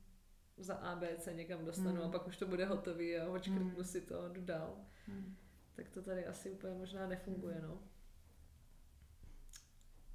[0.58, 2.02] za ABC někam dostanu Hmm.
[2.06, 3.84] a pak už to bude hotový a očkrtnu Hmm.
[3.84, 4.78] si to a jdu dál.
[5.08, 5.38] Hmm.
[5.76, 7.80] Tak to tady asi úplně možná nefunguje, no.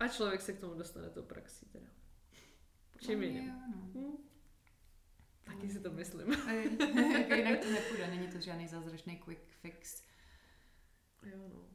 [0.00, 1.86] A člověk se k tomu dostane tou praxí teda.
[3.00, 3.46] Čím jiným.
[3.48, 4.00] no.
[4.00, 4.16] Hm?
[5.44, 6.30] Taky si to myslím.
[7.18, 10.02] Jako jinak to nepůjde, není to žádný zázračný quick fix.
[11.22, 11.68] Jo, no.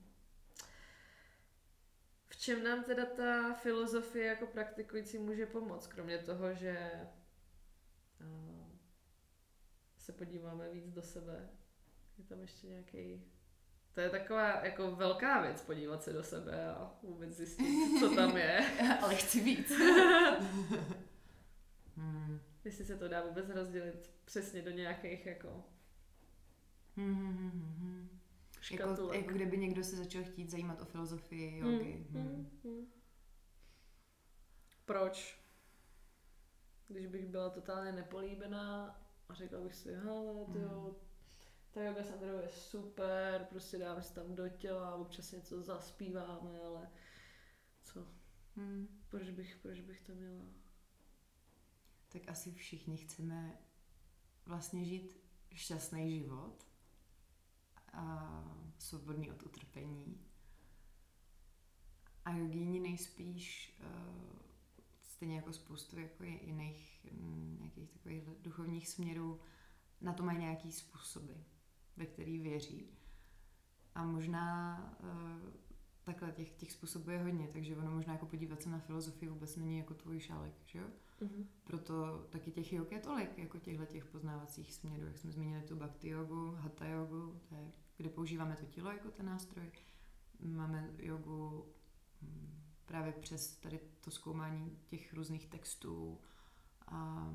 [2.27, 6.91] V čem nám teda ta filozofie jako praktikující může pomoct, kromě toho, že
[8.21, 8.69] uh,
[9.97, 11.49] se podíváme víc do sebe?
[12.17, 13.23] Je tam ještě nějaký...
[13.93, 18.37] To je taková jako velká věc podívat se do sebe a vůbec zjistit, co tam
[18.37, 18.59] je.
[19.01, 19.71] Ale chci víc.
[21.95, 22.39] hmm.
[22.65, 25.63] Jestli se to dá vůbec rozdělit přesně do nějakých jako
[26.97, 28.19] Hmm, hmm, hmm, hmm, hmm.
[28.71, 31.93] Jako, jako kdyby někdo se začal chtít zajímat o filozofii jogy.
[31.93, 32.33] Hmm, Hmm.
[32.35, 32.87] hmm, hmm.
[34.85, 35.39] Proč?
[36.87, 40.95] Když bych byla totálně nepolíbená a řekla bych si, hele, ty jo,
[41.71, 46.89] ta yoga Sandro je super, prostě dáme si tam do těla, občas něco zaspíváme, ale
[47.83, 48.07] co,
[48.55, 48.87] Hmm.
[49.09, 50.45] proč bych, proč bych to měla?
[52.15, 53.57] Tak asi všichni chceme
[54.45, 55.17] vlastně žít
[55.53, 56.67] šťastný život
[57.93, 58.29] a
[58.77, 60.25] svobodný od utrpení.
[62.25, 64.39] A jogíni nejspíš uh,
[65.01, 69.39] stejně jako spoustu jako jiných mm, nějakých takových duchovních směrů
[70.01, 71.33] na to mají nějaký způsoby,
[71.97, 72.97] ve který věří.
[73.95, 75.53] A možná uh,
[76.05, 79.55] takhle těch, těch způsobů je hodně, takže ono možná jako podívat se na filozofii vůbec
[79.55, 80.85] není jako tvůj šálek, že jo?
[81.21, 81.47] Mhm.
[81.63, 85.75] Proto taky těch jog je tolik, jako těchto těch poznávacích směrů, jak jsme zmínili tu
[85.75, 89.71] bhakti jogu, hatha jogu, to je, kde používáme to tělo jako ten nástroj.
[90.39, 91.65] Máme jogu
[92.21, 96.19] mm, právě přes tady to zkoumání těch různých textů
[96.87, 97.29] a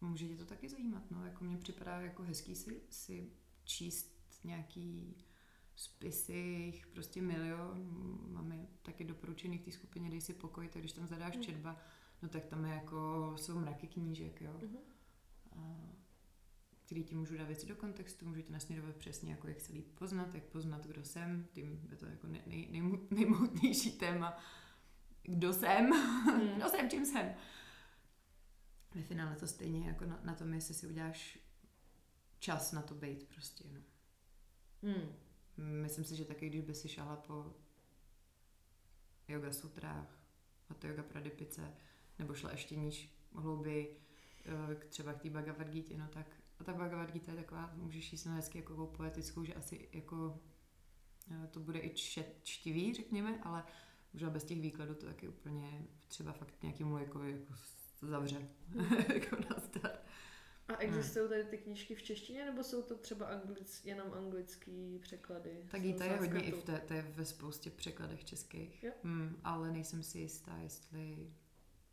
[0.00, 3.30] může tě to taky zajímat, no, jako mně připadá jako hezký si, si
[3.64, 5.16] číst nějaký
[5.76, 7.90] spisy, jich prostě milion,
[8.32, 11.42] máme taky doporučený v té skupině Dej si pokoj, tak když tam zadáš Mm.
[11.42, 11.76] četba,
[12.22, 14.76] no tak tam je jako, jsou mraky knížek, jo, Mhm.
[15.58, 15.78] a,
[16.84, 19.98] který ti můžu dát věci do kontextu, můžu tě nasměrovat přesně, jako jak se líp
[19.98, 24.38] poznat, jak poznat, kdo jsem, tím je to jako nej, nej, nejmohutnější téma,
[25.22, 26.48] kdo jsem, Mm.
[26.56, 27.34] kdo jsem, čím jsem.
[28.94, 31.38] Ve finále to stejně jako na, na tom, jestli si uděláš
[32.38, 33.80] čas na to být prostě, no.
[34.82, 35.12] Hmm.
[35.56, 37.54] Myslím si, že taky, když by si šala po
[39.28, 40.18] yoga sutrách,
[40.68, 41.74] hatha yoga pradipice,
[42.18, 44.00] nebo šla ještě níž hlouběji,
[44.72, 46.26] eh, třeba k té Bhagavad Gita, no tak
[46.58, 50.40] a ta Bhagavad Gita je taková, můžeš jí si hezky jako poetickou, že asi jako
[51.30, 53.64] eh, to bude i čet, čtivý, řekněme, ale
[54.12, 57.20] možná bez těch výkladů to taky úplně třeba fakt nějakému jako
[57.54, 58.48] s- zavře.
[59.14, 59.98] jako nazdar.
[60.68, 65.64] A existují tady ty knížky v češtině, nebo jsou to třeba anglic, jenom anglický překlady?
[65.70, 68.82] Tak Gita je hodně i v té, té ve spoustě překladech českých.
[68.84, 68.92] Jo.
[69.02, 71.32] Hmm, ale nejsem si jistá, jestli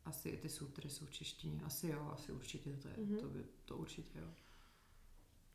[0.05, 1.62] asi i ty sutry jsou v češtině.
[1.65, 2.93] Asi jo, asi určitě to je.
[2.97, 3.17] Mhm.
[3.19, 4.27] To, by, to určitě jo.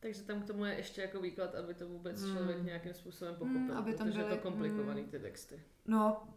[0.01, 2.37] Takže tam k tomu je ještě jako výklad, aby to vůbec Hmm.
[2.37, 5.11] člověk nějakým způsobem pochopil, Hmm, aby tam protože je byly- to komplikovaný hmm.
[5.11, 5.63] ty texty.
[5.87, 6.29] No,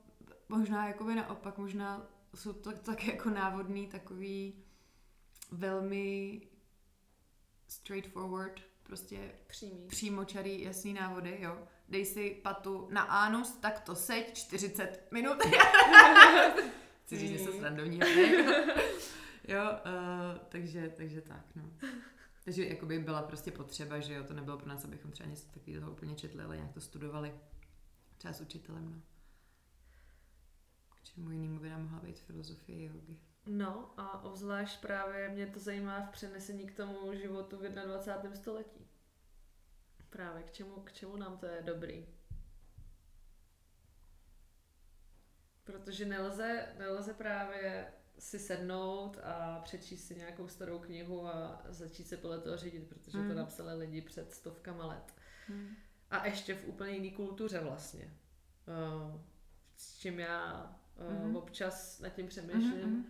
[0.50, 4.64] možná jakoby naopak, možná jsou to tak jako návodný takový
[5.52, 6.42] velmi
[7.72, 9.88] straightforward, prostě Přímý.
[9.88, 11.68] přímočarý, jasný návody, jo.
[11.90, 15.38] Dej si patu na anus, tak to seď 40 minut.
[17.06, 18.74] Chci říct něco srandovního, ne?
[19.48, 21.64] jo, uh, takže, takže tak, no.
[22.44, 25.92] Takže jakoby byla prostě potřeba, že jo, to nebylo pro nás, abychom třeba něco takového
[25.92, 27.34] úplně četli, ale nějak to studovali.
[28.18, 29.02] Třeba s učitelem, no.
[30.96, 33.31] K čemu jinému by nám mohla být filozofie jogy.
[33.46, 38.36] No a obzvlášť právě mě to zajímá v přenesení k tomu životu v 21.
[38.36, 38.88] století.
[40.10, 42.08] Právě k čemu, k čemu nám to je dobrý.
[45.64, 52.18] Protože nelze, nelze právě si sednout a přečíst si nějakou starou knihu a začít se
[52.18, 53.36] podle toho řídit, protože to Hmm.
[53.36, 55.14] napsali lidi před stovkama let.
[55.48, 55.76] Hmm.
[56.10, 58.14] A ještě v úplně jiný kultuře vlastně.
[58.68, 59.22] Uh,
[59.78, 60.64] s čím já
[60.96, 61.36] uh, Mhm.
[61.36, 63.06] občas nad tím přemýšlím, Mhm, uh,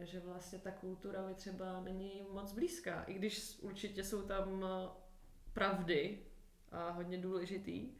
[0.00, 3.02] že vlastně ta kultura mi třeba není moc blízká.
[3.02, 4.68] I když určitě jsou tam uh,
[5.52, 6.18] pravdy
[6.70, 7.90] a hodně důležitý,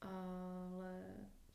[0.00, 1.04] ale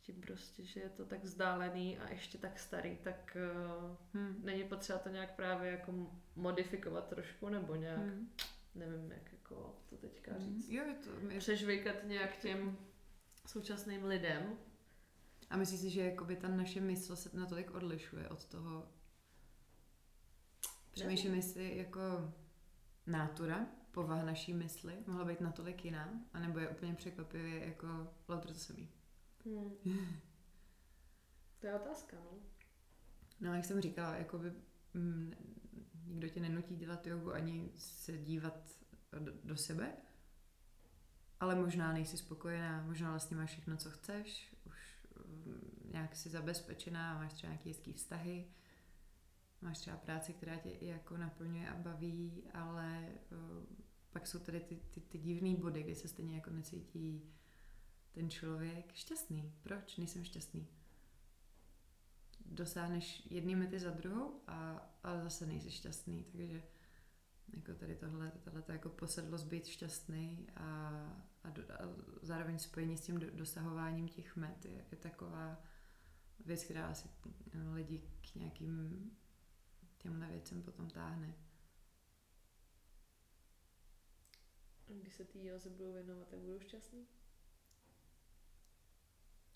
[0.01, 3.37] tím prostě, že je to tak vzdálený a ještě tak starý, tak
[3.81, 4.35] uh, hmm.
[4.43, 5.93] není potřeba to nějak právě jako
[6.35, 8.29] modifikovat trošku, nebo nějak, Hmm.
[8.75, 10.41] nevím, jak jako to teďka Hmm.
[10.41, 12.77] říct Jo, je to, je přežvejkat nějak těm
[13.45, 14.57] současným lidem.
[15.51, 18.87] A myslíš si, že jakoby ta naše mysl se natolik odlišuje od toho?
[20.91, 22.33] Přemýšlím, jestli jako
[23.07, 27.87] nátura, povaha naší mysli mohla být natolik jiná, anebo je úplně překvapivě jako
[28.27, 28.89] to samý.
[29.45, 29.71] Hmm.
[31.59, 32.39] To je otázka, no.
[33.39, 34.53] No, jak jsem říkala, jakoby
[34.93, 35.33] mm,
[36.05, 38.69] nikdo tě nenutí dělat jogu ani se dívat
[39.19, 39.93] do, do sebe,
[41.39, 44.50] ale možná nejsi spokojená, možná vlastně máš všechno, co chceš,
[45.91, 48.45] nějak jsi zabezpečená, máš třeba nějaké hezký vztahy,
[49.61, 53.65] máš třeba práci, která tě i jako naplňuje a baví, ale uh,
[54.11, 57.33] pak jsou tady ty, ty, ty divné body, kdy se stejně jako necítí
[58.11, 59.53] ten člověk šťastný.
[59.61, 60.67] Proč nejsem šťastný?
[62.45, 66.63] Dosáhneš jedný mety za druhou a, a zase nejsi šťastný, takže
[67.53, 71.01] jako tady tohle, tohle jako posedlost být šťastný a,
[71.43, 75.63] a, do, a zároveň spojení s tím do, dosahováním těch met je, je taková
[76.45, 77.09] věc, která asi
[77.73, 79.11] lidi k nějakým
[79.97, 81.33] těmhle věcem potom táhne.
[84.87, 87.07] Když se ty Joze budou věnovat, tak budou šťastný?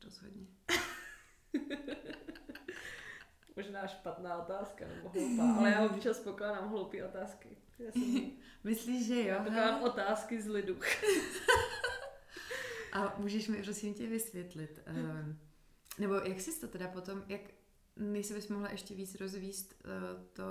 [0.03, 0.47] Rozhodně.
[3.55, 7.57] Možná špatná otázka, nebo hloupá, ale já občas pokládám hloupé otázky.
[7.79, 8.31] Já jsem...
[8.63, 9.37] Myslíš, že jo?
[9.37, 10.79] Pokládám otázky z lidu.
[12.93, 15.35] A můžeš mi prosím tě vysvětlit, uh,
[15.99, 17.41] nebo jak jsi to teda potom, jak
[18.21, 20.43] si bys mohla ještě víc rozvíst uh, to,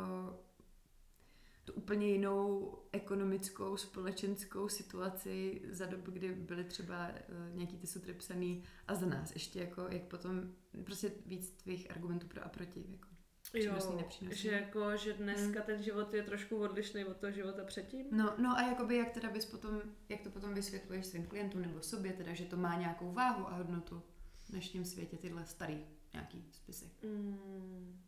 [1.65, 8.15] tu úplně jinou ekonomickou, společenskou situaci za dobu, kdy byly třeba uh, nějaký ty sutry
[8.15, 10.53] psaný a za nás ještě jako, jak potom
[10.85, 13.09] prostě víc tvých argumentů pro a proti, jako
[13.53, 14.43] přínosný, nepřínosný.
[14.43, 15.67] že jako, že dneska hmm.
[15.67, 18.07] ten život je trošku odlišný od toho života předtím.
[18.11, 21.83] No, no a jakoby jak teda bys potom, jak to potom vysvětluješ svým klientům nebo
[21.83, 24.03] sobě, teda, že to má nějakou váhu a hodnotu
[24.45, 26.91] v dnešním světě, tyhle starý nějaký spisy.
[27.03, 28.01] Mm.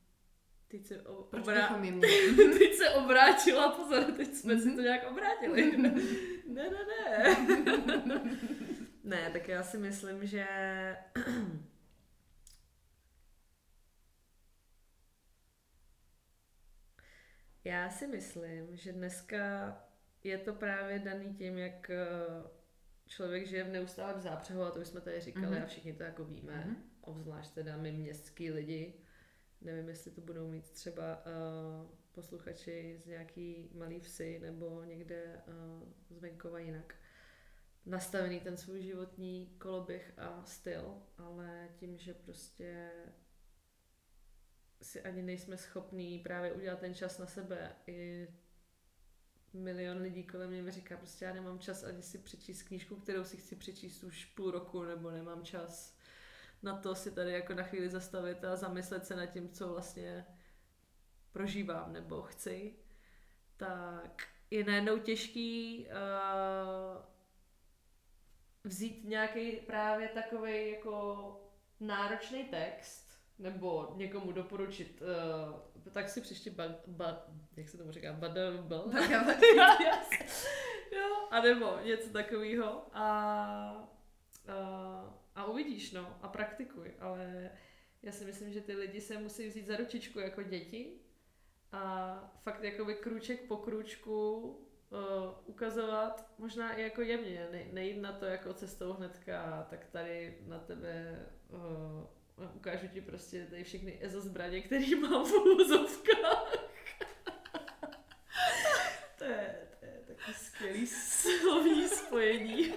[0.68, 1.80] Teď se, obrá...
[2.58, 4.70] teď se obrátila, pozor, teď jsme mm-hmm.
[4.70, 5.76] si to nějak obrátili.
[5.76, 5.90] ne,
[6.46, 6.70] ne,
[8.06, 8.38] ne.
[9.04, 10.46] ne, tak já si myslím, že
[17.64, 19.76] já si myslím, že dneska
[20.24, 22.06] je to právě daný tím, jak eh,
[23.06, 25.62] člověk žije v neustálém zápřehu, a to jsme tady říkali mm-hmm.
[25.62, 26.64] a všichni to jako víme.
[26.66, 28.94] Mm-hmm obzvlášť teda my městský lidi.
[29.60, 35.88] Nevím, jestli to budou mít třeba uh, posluchači z nějaký malý vsi nebo někde uh,
[36.10, 36.94] z venkova jinak
[37.86, 42.90] nastavený ten svůj životní koloběh a styl, ale tím, že prostě
[44.82, 47.76] si ani nejsme schopní právě udělat ten čas na sebe.
[47.86, 48.28] I
[49.52, 53.24] milion lidí kolem mě mi říká, prostě já nemám čas ani si přečíst knížku, kterou
[53.24, 55.95] si chci přečíst už půl roku, nebo nemám čas
[56.66, 60.26] na to si tady jako na chvíli zastavit a zamyslet se nad tím, co vlastně
[61.32, 62.74] prožívám nebo chci,
[63.56, 67.04] tak je najednou těžký uh,
[68.64, 71.26] vzít nějaký právě takový jako
[71.80, 73.06] náročný text
[73.38, 77.26] nebo někomu doporučit, uh, tak si příště ba, ba,
[77.56, 78.90] jak se tomu říká, badabel?
[80.92, 83.88] jo, a nebo něco takového a
[84.48, 87.50] uh, a uvidíš, no, a praktikuj, ale
[88.02, 90.92] já si myslím, že ty lidi se musí vzít za ručičku jako děti
[91.72, 94.98] a fakt jakoby krůček po krůčku uh,
[95.46, 100.58] ukazovat, možná i jako jemně, ne, nejít na to jako cestou hnedka, tak tady na
[100.58, 106.52] tebe uh, ukážu ti prostě tady všechny EZO zbraně, které mám v úvozovkách.
[109.18, 110.86] to, je, to je taky skvělý
[111.30, 112.74] slovní spojení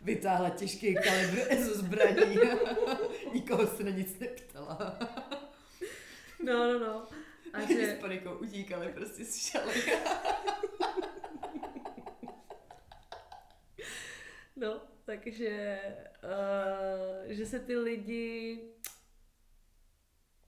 [0.00, 2.38] vytáhla těžký kalibr EZO zbraní.
[3.34, 4.98] Nikoho se na nic neptala.
[6.42, 7.06] No, no, no.
[7.52, 7.96] A že...
[7.96, 9.74] S panikou utíkali prostě z šaly.
[14.56, 15.80] no, takže
[16.24, 18.60] uh, že se ty lidi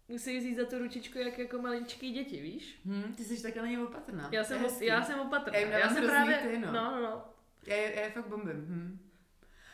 [0.08, 2.80] musí vzít za tu ručičku jak jako maličký děti, víš?
[2.84, 4.28] Hmm, ty jsi takhle není opatrná.
[4.32, 5.58] Já jsem, já jsem opatrná.
[5.58, 6.72] Já, já jsem právě, ty, no.
[6.72, 7.24] no, no, no.
[7.66, 8.66] Já, já je fakt bombím.
[8.68, 9.10] Hm.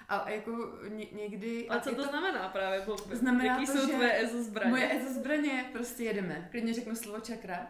[0.09, 1.69] A jako ně, někdy...
[1.69, 2.81] A co to, to znamená právě?
[2.87, 4.71] Bo, znamená jaký to, jsou tvoje EZO zbraně?
[4.71, 6.49] Moje EZO zbraně, prostě jedeme.
[6.51, 7.67] Klidně řeknu slovo čakra.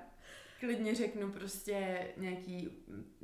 [0.60, 2.70] Klidně řeknu prostě nějaký,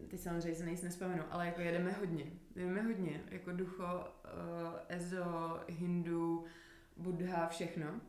[0.08, 2.24] teď samozřejmě se nejsi nespomenu, ale jako jedeme hodně.
[2.56, 3.20] Jedeme hodně.
[3.30, 6.44] Jako ducho, uh, EZO, hindu,
[6.96, 8.00] buddha, všechno.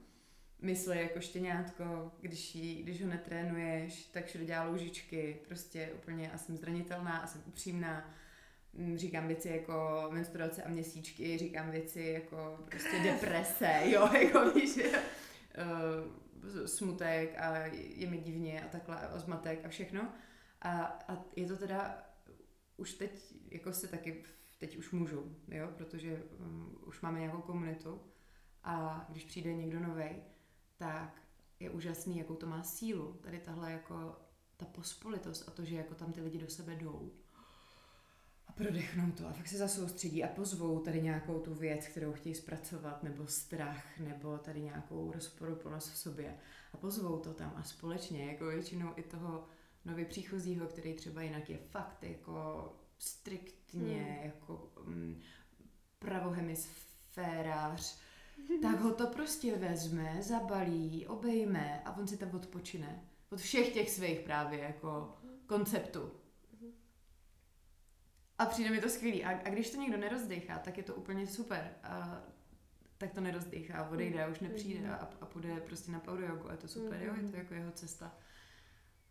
[0.62, 6.38] Mysli jako štěňátko, když, jí, když ho netrénuješ, tak všude dělá loužičky, prostě úplně a
[6.38, 8.14] jsem zranitelná a jsem upřímná
[8.96, 16.66] říkám věci jako menstruace a měsíčky, říkám věci jako prostě deprese, jo, jako víš, uh,
[16.66, 20.14] smutek a je mi divně a takhle a zmatek a všechno.
[20.62, 22.04] A, a je to teda
[22.78, 24.24] už teď, jako se taky,
[24.60, 28.02] teď už můžu, jo, protože um, už máme nějakou komunitu
[28.64, 30.10] a když přijde někdo nový,
[30.78, 31.22] tak
[31.60, 33.14] je úžasný, jakou to má sílu.
[33.14, 34.16] Tady tahle jako
[34.58, 37.12] ta pospolitost a to, že jako tam ty lidi do sebe jdou
[38.56, 43.04] prodechnou to a fakt se zasoustředí a pozvou tady nějakou tu věc, kterou chtějí zpracovat,
[43.04, 46.38] nebo strach, nebo tady nějakou rozporuplnost v sobě
[46.74, 49.48] a pozvou to tam a společně, jako většinou i toho
[49.86, 54.26] nově příchozího, který třeba jinak je fakt jako striktně, hmm.
[54.26, 55.22] jako um,
[56.00, 58.00] pravohemisférář,
[58.62, 63.02] tak ho to prostě vezme, zabalí, obejme a on si tam odpočine.
[63.32, 66.12] Od všech těch svých právě jako konceptů.
[68.38, 69.24] A přijde mi to skvělý.
[69.24, 71.74] A, a když to někdo nerozdechá, tak je to úplně super.
[71.84, 72.24] A,
[72.98, 76.52] tak to nerozdechá, odejde a už nepřijde a, a půjde prostě na power jogu a
[76.52, 78.18] je to super, jo, je to jako jeho cesta.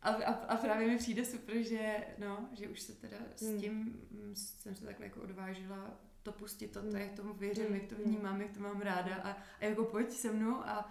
[0.03, 3.73] A, a, a právě mi přijde super, že, no, že už se teda s tím
[4.11, 7.95] mm, jsem se takhle jako odvážila to pustit, to, to jak tomu věřím, jak to
[7.95, 10.91] vnímám, jak to mám ráda a, a jako pojď se mnou a,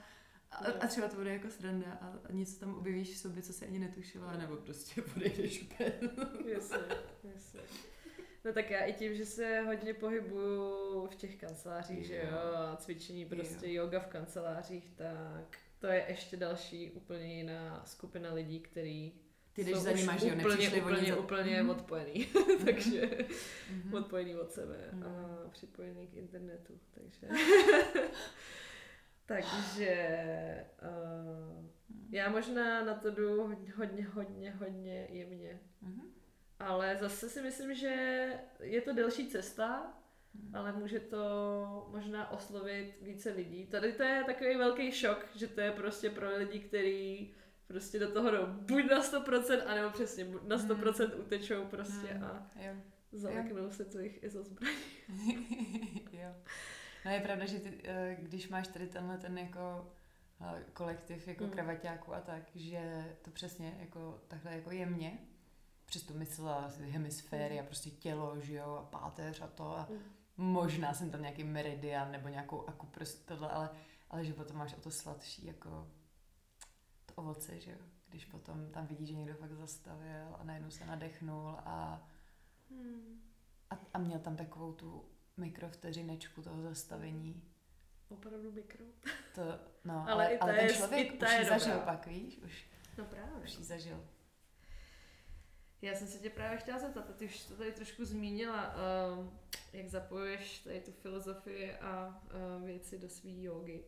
[0.52, 3.54] a, a třeba to bude jako sranda a, a něco tam objevíš v sobě, co
[3.54, 5.94] se ani netušila, nebo prostě odejdeš úplně.
[6.46, 6.78] jasně,
[7.24, 7.60] jasně.
[8.46, 12.76] No tak já i tím, že se hodně pohybuju v těch kancelářích, že jo, a
[12.76, 13.84] cvičení prostě jo.
[13.84, 19.14] yoga v kancelářích, tak to je ještě další úplně jiná skupina lidí, který
[19.54, 21.18] ty jdeš za nima, že jo, úplně, úplně, za...
[21.20, 21.70] úplně mm.
[21.70, 22.66] odpojený, mm.
[22.66, 23.10] takže
[23.72, 23.94] mm.
[23.94, 25.04] odpojený od sebe mm.
[25.04, 27.28] a připojený k internetu, takže
[29.26, 31.66] takže uh,
[32.12, 35.60] já možná na to jdu hodně, hodně, hodně, hodně jemně.
[35.82, 36.21] Mm.
[36.62, 38.26] Ale zase si myslím, že
[38.60, 39.94] je to delší cesta,
[40.34, 40.56] mm.
[40.56, 43.66] ale může to možná oslovit více lidí.
[43.66, 47.34] Tady to je takový velký šok, že to je prostě pro lidi, kteří
[47.68, 51.22] prostě do toho jdou buď na 100%, anebo přesně na 100% hmm.
[51.22, 52.24] utečou prostě hmm.
[52.24, 52.74] a jo.
[53.12, 54.76] zaleknou se tvých ISO zbraní.
[56.12, 56.36] jo.
[57.06, 59.94] No je pravda, že ty, eh, když máš tady tenhle ten jako
[60.42, 61.54] eh, kolektiv jako hmm.
[61.54, 65.20] kravaťáků a tak, že to přesně jako takhle jako jemně
[65.92, 69.82] přes tu mysl a hemisféry a prostě tělo, že jo, a páteř a to a
[69.82, 70.00] hmm.
[70.38, 73.70] možná jsem tam nějaký meridian nebo nějakou akuprst tohle, ale,
[74.10, 75.88] ale že potom máš o to sladší jako
[77.06, 77.78] to ovoce, že jo.
[78.10, 82.08] Když potom tam vidíš, že někdo fakt zastavil a najednou se nadechnul a,
[82.70, 83.22] hmm.
[83.70, 85.06] a, a měl tam takovou tu
[85.38, 87.44] mikrovteřinečku toho zastavení.
[88.10, 88.86] Opravdu mikro.
[89.36, 89.42] To,
[89.84, 92.38] no, ale, ale, ale ten člověk už ji zažil pak, víš?
[92.38, 92.66] Už,
[92.98, 93.44] no právě.
[93.44, 94.04] Už ji zažil.
[95.82, 98.76] Já jsem se tě právě chtěla zeptat, ty už to tady trošku zmínila,
[99.18, 99.28] uh,
[99.74, 102.22] jak zapojuješ tady tu filozofii a
[102.58, 103.84] uh, věci do svý jogy.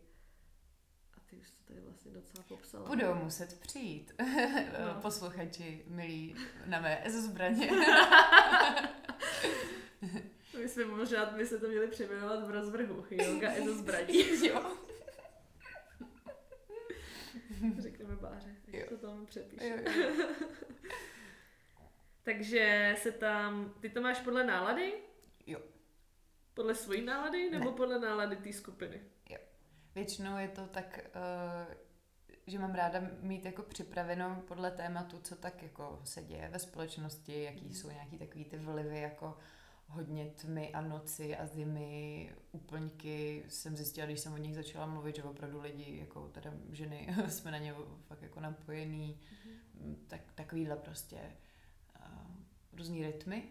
[1.29, 2.89] Ty už to tady vlastně docela popsala.
[2.89, 4.13] Budou muset přijít
[4.85, 5.01] no.
[5.01, 7.71] posluchači milí na mé zbraně.
[10.57, 13.05] My jsme možná, my se to měli přejmenovat v rozvrhu.
[13.09, 14.45] Yoga EZO zbraní.
[14.47, 14.77] jo.
[17.79, 18.85] Řekneme Báře, jo.
[18.89, 19.83] to tam přepíše.
[19.85, 20.27] Jo, jo.
[22.23, 24.93] Takže se tam, ty to máš podle nálady?
[25.47, 25.59] Jo.
[26.53, 27.77] Podle svojí nálady nebo ne.
[27.77, 29.01] podle nálady té skupiny?
[29.95, 31.73] Většinou je to tak, uh,
[32.47, 37.43] že mám ráda mít jako připraveno podle tématu, co tak jako se děje ve společnosti,
[37.43, 37.73] jaký mm.
[37.73, 39.37] jsou nějaký takový ty vlivy jako
[39.87, 43.43] hodně tmy a noci a zimy, úplňky.
[43.47, 47.51] Jsem zjistila, když jsem o nich začala mluvit, že opravdu lidi, jako teda ženy, jsme
[47.51, 47.75] na ně
[48.07, 49.19] fakt jako napojený,
[49.73, 50.05] mm.
[50.07, 51.17] tak, takovýhle prostě
[52.77, 53.43] různý rytmy.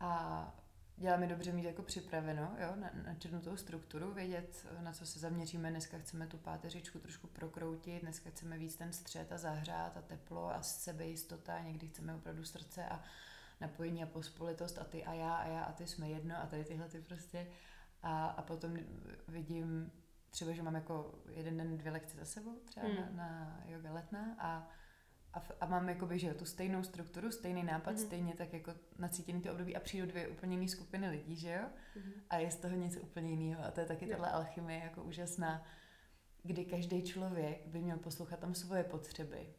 [0.00, 0.60] A
[0.96, 5.70] dělá mi dobře mít jako připraveno, jo, na, načrnutou strukturu, vědět, na co se zaměříme.
[5.70, 10.54] Dneska chceme tu páteřičku trošku prokroutit, dneska chceme víc ten střed a zahřát a teplo
[10.54, 13.02] a sebejistota, někdy chceme opravdu srdce a
[13.60, 16.64] napojení a pospolitost a ty a já a já a ty jsme jedno a tady
[16.64, 17.46] tyhle ty prostě.
[18.02, 18.76] A, a potom
[19.28, 19.92] vidím
[20.30, 22.96] třeba, že mám jako jeden den dvě lekce za sebou, třeba hmm.
[22.96, 24.68] na, na yoga letná a
[25.34, 28.06] a, a mám jakoby, že jo, tu stejnou strukturu, stejný nápad, mm-hmm.
[28.06, 31.68] stejně tak jako nacítěný to období a přijdu dvě úplně jiné skupiny lidí, že jo?
[31.96, 32.12] Mm-hmm.
[32.30, 35.64] A je z toho něco úplně jiného a to je taky tahle alchymie jako úžasná,
[36.42, 39.54] kdy každý člověk by měl poslouchat tam svoje potřeby.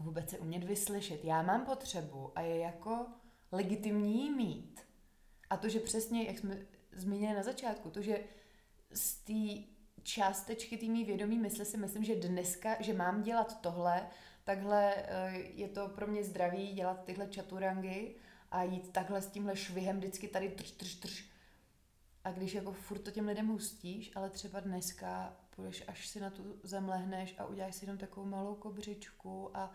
[0.00, 1.24] Vůbec se umět vyslyšet.
[1.24, 3.06] Já mám potřebu a je jako
[3.52, 4.80] legitimní mít.
[5.50, 6.58] A to, že přesně, jak jsme
[6.92, 8.24] zmínili na začátku, to, že
[8.92, 9.72] z té
[10.02, 14.10] částečky té mý vědomí mysli si myslím, že dneska, že mám dělat tohle,
[14.50, 18.14] takhle eh, je to pro mě zdravý dělat tyhle čaturangy
[18.50, 21.30] a jít takhle s tímhle švihem vždycky tady trž, trž, trž.
[22.24, 26.30] A když jako furt to těm lidem hustíš, ale třeba dneska půjdeš, až si na
[26.30, 29.72] tu zem lehneš a uděláš si jenom takovou malou kobřičku a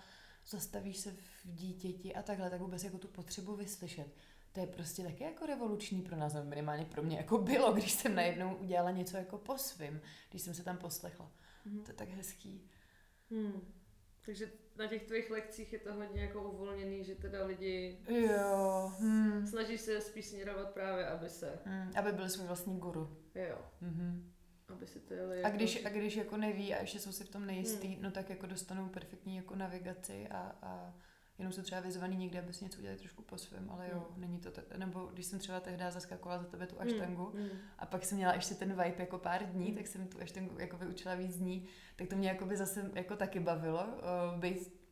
[0.48, 4.08] zastavíš se v dítěti a takhle, tak vůbec jako tu potřebu vyslyšet.
[4.54, 7.92] To je prostě taky jako revoluční pro nás, nebo minimálně pro mě jako bylo, když
[7.92, 11.32] jsem najednou udělala něco jako po svým, když jsem se tam poslechla.
[11.66, 11.84] Mm.
[11.84, 12.70] To je tak hezký.
[13.32, 13.85] Hmm.
[14.26, 18.92] Takže na těch tvých lekcích je to hodně jako uvolněný, že teda lidi jo.
[19.00, 19.48] Hmm.
[19.48, 21.60] snaží se spíš směrovat právě, aby se...
[21.66, 21.92] Hmm.
[21.96, 23.18] Aby byl svůj vlastní guru.
[23.36, 23.58] Jo.
[23.84, 24.24] Mm-hmm.
[24.68, 25.58] Aby si to jeli a, jako...
[25.58, 28.02] když, a když jako neví a ještě jsou si v tom nejistý, hmm.
[28.02, 30.94] no tak jako dostanou perfektní jako navigaci a, a
[31.38, 34.22] jenom jsou třeba vyzvaný někde, aby si něco udělali trošku po svém, ale jo, mm.
[34.22, 37.50] není to, t- nebo když jsem třeba tehdy zaskakovala za tebe tu hmm, aštangu mm.
[37.80, 39.78] a pak jsem měla ještě ten vibe jako pár dní, mm.
[39.78, 43.16] tak jsem tu aštangu jako vyučila víc dní, tak to mě jako by zase jako
[43.16, 44.86] taky bavilo, uh, být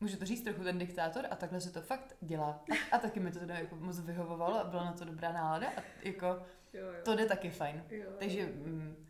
[0.00, 2.64] můžu to říct trochu ten diktátor a takhle se to fakt dělá.
[2.70, 5.68] A, a taky mi to teda jako moc vyhovovalo a byla na to dobrá nálada
[5.76, 6.92] a jako jo, jo.
[7.04, 7.84] to jde taky fajn.
[7.90, 8.10] Jo, jo.
[8.18, 9.06] Takže mm,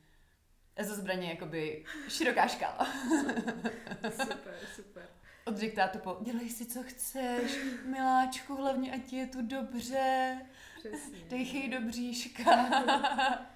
[0.80, 2.86] zbraně jakoby široká škála.
[4.10, 5.19] super, super
[5.50, 10.38] od diktátu po dělej si, co chceš, miláčku, hlavně ať je tu dobře,
[10.78, 11.18] Přesně.
[11.28, 12.54] dejchej do bříška.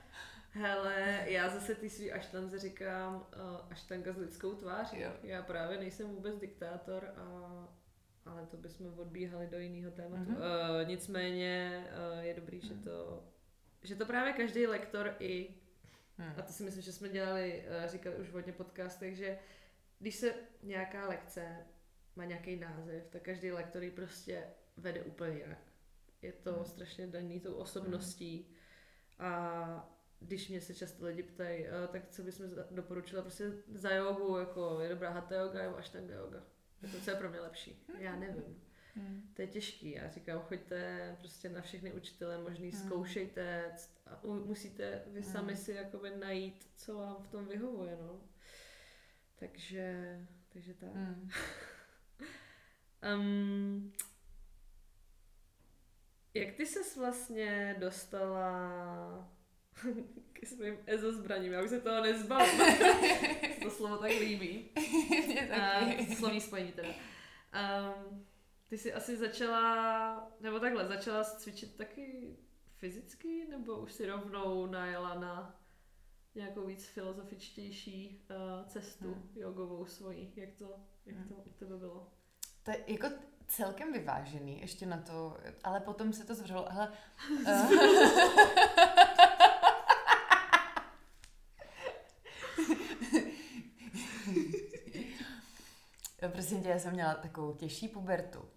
[0.50, 5.00] Hele, já zase ty svý aštance říkám uh, aštanka s lidskou tváří.
[5.00, 5.10] Jo.
[5.22, 7.68] Já právě nejsem vůbec diktátor, a,
[8.26, 10.30] ale to bychom odbíhali do jiného tématu.
[10.30, 10.82] Mm-hmm.
[10.82, 12.68] Uh, nicméně uh, je dobrý, mm.
[12.68, 13.24] že to
[13.82, 15.54] že to právě každý lektor i,
[16.18, 16.32] mm.
[16.38, 19.38] a to si myslím, že jsme dělali, uh, říkali už v hodně podcastech, že
[19.98, 21.66] když se nějaká lekce
[22.16, 24.44] má nějaký název, tak každý lektor ji prostě
[24.76, 25.58] vede úplně jinak.
[26.22, 26.64] Je to hmm.
[26.64, 28.48] strašně daný tou osobností
[29.18, 29.30] hmm.
[29.30, 29.90] a
[30.20, 34.38] když mě se často lidi ptají, eh, tak co bys mi doporučila prostě za jogu,
[34.38, 36.42] jako je dobrá hatha yoga nebo ashtanga yoga.
[36.82, 37.84] Jako co je pro mě lepší?
[37.98, 38.62] Já nevím.
[38.94, 39.30] Hmm.
[39.34, 39.90] To je těžký.
[39.90, 42.80] Já říkám, choďte prostě na všechny učitele možný, hmm.
[42.80, 43.72] zkoušejte
[44.06, 45.32] a musíte vy hmm.
[45.32, 48.20] sami si jakoby najít, co vám v tom vyhovuje, no.
[49.36, 50.92] Takže, takže tak.
[50.94, 51.30] Hmm.
[53.12, 53.92] Um,
[56.34, 59.30] jak ty ses vlastně dostala
[60.32, 61.52] k svým EZO zbraním?
[61.52, 62.60] Já už se toho nezbavím.
[63.62, 64.70] to slovo tak líbí.
[65.26, 66.06] Mě taky.
[66.06, 66.88] Uh, slovní spojení teda.
[66.88, 68.26] Um,
[68.68, 72.36] ty jsi asi začala, nebo takhle, začala cvičit taky
[72.76, 75.60] fyzicky, nebo už si rovnou najela na
[76.34, 79.30] nějakou víc filozofičtější uh, cestu hmm.
[79.34, 80.32] jogovou svojí?
[80.36, 80.76] Jak to,
[81.06, 82.12] jak to u tebe bylo?
[82.64, 83.08] To je jako
[83.46, 86.92] celkem vyvážený, ještě na to, ale potom se to zvřelo, hele...
[87.46, 87.74] Uh,
[96.32, 98.40] Prosím tě, já jsem měla takovou těžší pubertu.
[98.40, 98.48] Uh,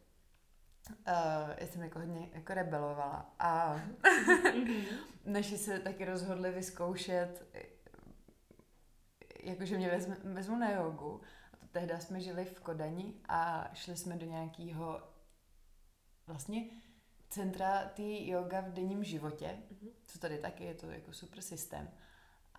[1.58, 3.82] já jsem jako hodně jako rebelovala a
[5.26, 7.48] naši se taky rozhodli vyzkoušet,
[9.44, 11.22] jakože mě vezmu, vezmu na jogu
[11.80, 15.02] tehdy jsme žili v Kodani a šli jsme do nějakého
[16.28, 16.70] vlastně
[17.30, 19.90] centra té yoga v denním životě, mm-hmm.
[20.06, 21.90] co tady taky je to jako super systém.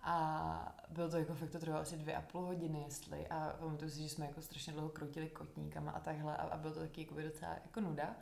[0.01, 3.27] A bylo to jako fakt to trvalo asi dvě a půl hodiny, jestli.
[3.27, 6.37] A pamatuju si, že jsme jako strašně dlouho kroutili kotníkama a takhle.
[6.37, 8.15] A, a bylo to taky jako docela jako nuda.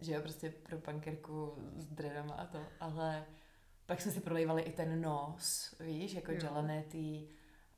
[0.00, 2.66] Že jo, prostě pro pankerku s dreadama a to.
[2.80, 3.26] Ale
[3.86, 7.28] pak jsme si prolejvali i ten nos, víš, jako Jalanety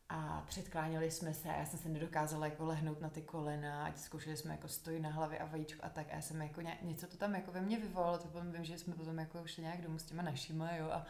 [0.09, 3.99] a předkláněli jsme se a já jsem se nedokázala jako lehnout na ty kolena, ať
[3.99, 6.79] zkoušeli jsme jako stojí na hlavě a vajíčko a tak a já jsem jako ně,
[6.83, 9.63] něco to tam jako ve mně vyvolalo, to potom vím, že jsme potom jako šli
[9.63, 11.07] nějak domů s těma našima, jo, a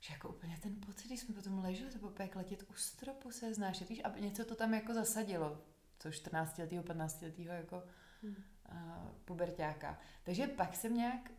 [0.00, 3.30] že jako úplně ten pocit, když jsme potom leželi, to bylo jak letět u stropu
[3.30, 5.58] se znáš, víš, a něco to tam jako zasadilo,
[5.98, 7.82] to 14 letého, 15 letého jako
[8.22, 8.36] hmm.
[8.72, 9.98] uh, pubertáka.
[10.22, 11.30] Takže pak jsem nějak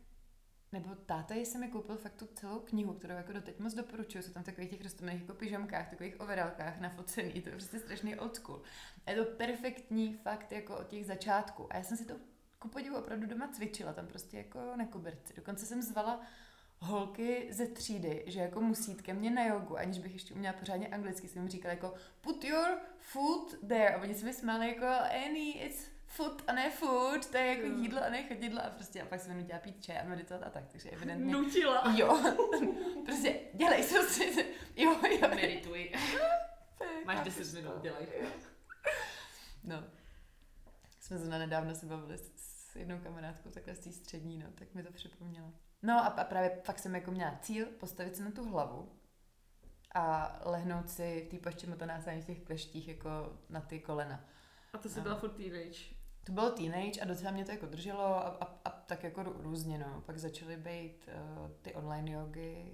[0.72, 4.24] nebo táta jsem mi koupil fakt tu celou knihu, kterou jako doteď moc doporučuju.
[4.24, 7.42] Jsou tam takových těch rostlinných jako pyžamkách, takových overalkách nafocený.
[7.42, 8.62] To je prostě strašný old school.
[9.06, 11.74] A je to perfektní fakt jako od těch začátků.
[11.74, 12.14] A já jsem si to
[12.60, 15.34] ku podivu opravdu doma cvičila, tam prostě jako na koberci.
[15.36, 16.22] Dokonce jsem zvala
[16.80, 20.88] holky ze třídy, že jako musí ke mně na jogu, aniž bych ještě uměla pořádně
[20.88, 24.86] anglicky, jsem jim říkala jako put your foot there a oni se mi smáli jako
[25.26, 29.02] Annie, it's food a ne food, to je jako jídlo a ne chodidlo a prostě
[29.02, 31.34] a pak se nutila pít čaj a meditovat a tak, takže evidentně.
[31.34, 31.84] Nutila.
[31.96, 32.36] Jo,
[33.06, 35.30] prostě dělej soustředit, jo, jo.
[35.30, 35.92] Medituj.
[37.06, 38.08] Máš 10 minut, dělej.
[39.64, 39.84] No.
[41.00, 44.74] Jsme zrovna nedávno se bavili s, s jednou kamarádkou takhle z té střední, no, tak
[44.74, 45.54] mi to připomnělo.
[45.82, 48.92] No a, a právě fakt jsem jako měla cíl postavit se na tu hlavu
[49.96, 53.10] a lehnout si v té paščemotanásání v těch kleštích jako
[53.50, 54.26] na ty kolena.
[54.74, 55.97] A to si byla furt teenage.
[56.28, 59.78] To bylo teenage a docela mě to jako drželo a, a, a tak jako různě,
[59.78, 60.04] no.
[60.06, 62.74] Pak začaly být uh, ty online jogy,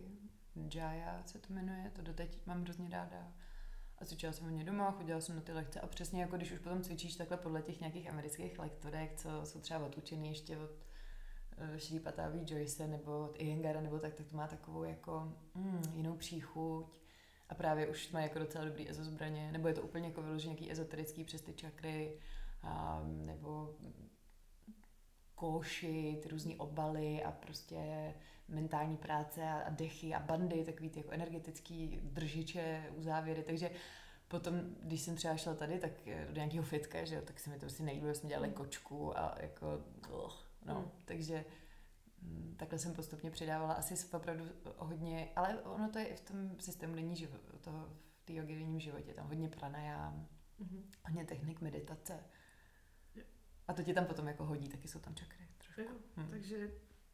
[0.76, 3.34] Jaya se to jmenuje, to doteď mám hrozně ráda.
[3.98, 6.60] A cvičila jsem hodně doma, chodila jsem na ty lekce a přesně jako když už
[6.60, 11.78] potom cvičíš takhle podle těch nějakých amerických lektorek, co jsou třeba odučený ještě od uh,
[11.78, 17.00] Šrýpata Joyce nebo od Iengara nebo tak, tak to má takovou jako mm, jinou příchuť
[17.50, 20.72] a právě už má jako docela dobrý ezozbraně, nebo je to úplně jako vyložený nějaký
[20.72, 22.20] ezoterický přes ty čakry,
[22.64, 23.76] a, nebo
[25.36, 28.14] koši, ty různé obaly a prostě
[28.48, 33.72] mentální práce a, a dechy a bandy, takový ty jako energetický držiče, uzávěry, takže
[34.28, 35.92] potom, když jsem třeba šla tady, tak
[36.28, 38.54] do nějakého fitka, že jo, tak se mi to prostě nejlíbilo, jsme dělali mm.
[38.54, 39.84] kočku a jako,
[40.26, 40.34] ugh,
[40.66, 40.92] no, mm.
[41.06, 41.46] takže
[42.22, 44.46] mm, takhle jsem postupně přidávala asi opravdu
[44.78, 47.90] hodně, ale ono to je i v tom systému denní život, toho,
[48.22, 50.28] v té jogidenním životě, tam hodně pranajám,
[50.60, 50.84] mm-hmm.
[51.06, 52.24] hodně technik meditace.
[53.68, 55.82] A to ti tam potom jako hodí, taky jsou tam čakry trošku.
[55.82, 56.30] Jo, hmm.
[56.30, 56.72] takže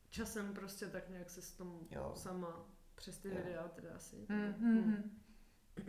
[0.09, 2.13] časem prostě tak nějak se s tom jo.
[2.15, 3.35] sama přes ty jo.
[3.35, 4.15] videa teda asi.
[4.15, 4.53] Mm-hmm.
[4.59, 5.19] Hmm.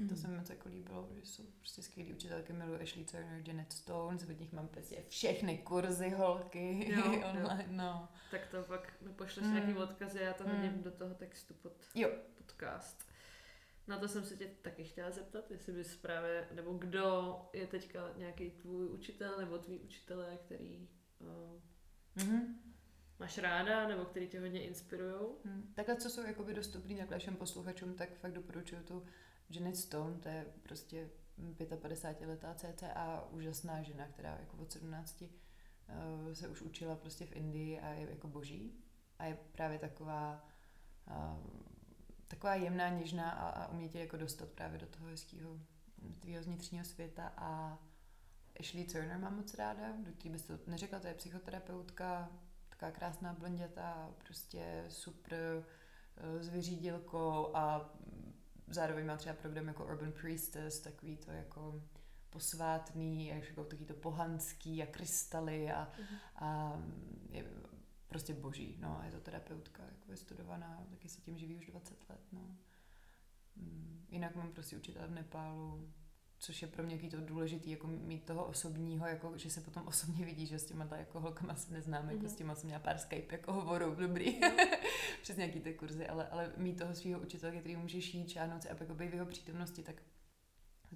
[0.08, 3.72] To se mi moc jako líbilo, že jsou prostě skvělý učitelky, miluji Ashley Turner, Janet
[3.72, 7.70] Stone, od nich mám prostě všechny kurzy holky jo, online, jo.
[7.70, 8.08] no.
[8.30, 9.54] Tak to pak mi pošleš mm.
[9.54, 10.82] nějaký odkazy, já to hodím mm.
[10.82, 12.10] do toho textu pod jo.
[12.38, 13.09] podcast.
[13.86, 18.12] Na to jsem se tě taky chtěla zeptat, jestli bys právě, nebo kdo je teďka
[18.16, 21.60] nějaký tvůj učitel, nebo tvý učitelé, který uh,
[22.16, 22.54] mm-hmm.
[23.18, 25.14] máš ráda, nebo který tě hodně inspirují.
[25.44, 25.72] Hmm.
[25.74, 29.04] Takhle, co jsou jakoby dostupný takhle všem posluchačům, tak fakt doporučuju tu
[29.50, 31.10] Janet Stone, to je prostě
[31.40, 35.28] 55-letá cca úžasná žena, která jako od 17 uh,
[36.30, 38.84] eh, se už učila prostě v Indii a je jako boží.
[39.18, 40.48] A je právě taková
[41.06, 41.60] uh,
[42.30, 45.58] taková jemná, něžná a, a umí tě jako dostat právě do toho hezkého
[46.20, 47.78] tvýho vnitřního světa a
[48.60, 52.30] Ashley Turner mám moc ráda, do té bys to neřekla, to je psychoterapeutka,
[52.68, 55.64] taková krásná blonděta, prostě super
[56.38, 57.94] s vyřídilkou a
[58.68, 61.82] zároveň má třeba program jako Urban Priestess, takový to jako
[62.30, 66.18] posvátný, jako takový to pohanský a krystaly a, mm-hmm.
[66.36, 66.78] a
[67.30, 67.44] je
[68.10, 72.20] prostě boží, no, je to terapeutka, jako vystudovaná, taky se tím živí už 20 let,
[72.32, 72.56] no.
[73.56, 75.92] Mm, jinak mám prostě učitel v Nepálu,
[76.38, 80.24] což je pro mě to důležitý, jako mít toho osobního, jako, že se potom osobně
[80.24, 82.16] vidí, že s těma jako holkama se neznáme, mm-hmm.
[82.16, 84.40] jako s těma jsem měla pár Skype jako hovorů, dobrý,
[85.22, 88.68] přes nějaký ty kurzy, ale, ale mít toho svého učitele, který můžeš jít, šáhnout se
[88.68, 90.02] a jako být v jeho přítomnosti, tak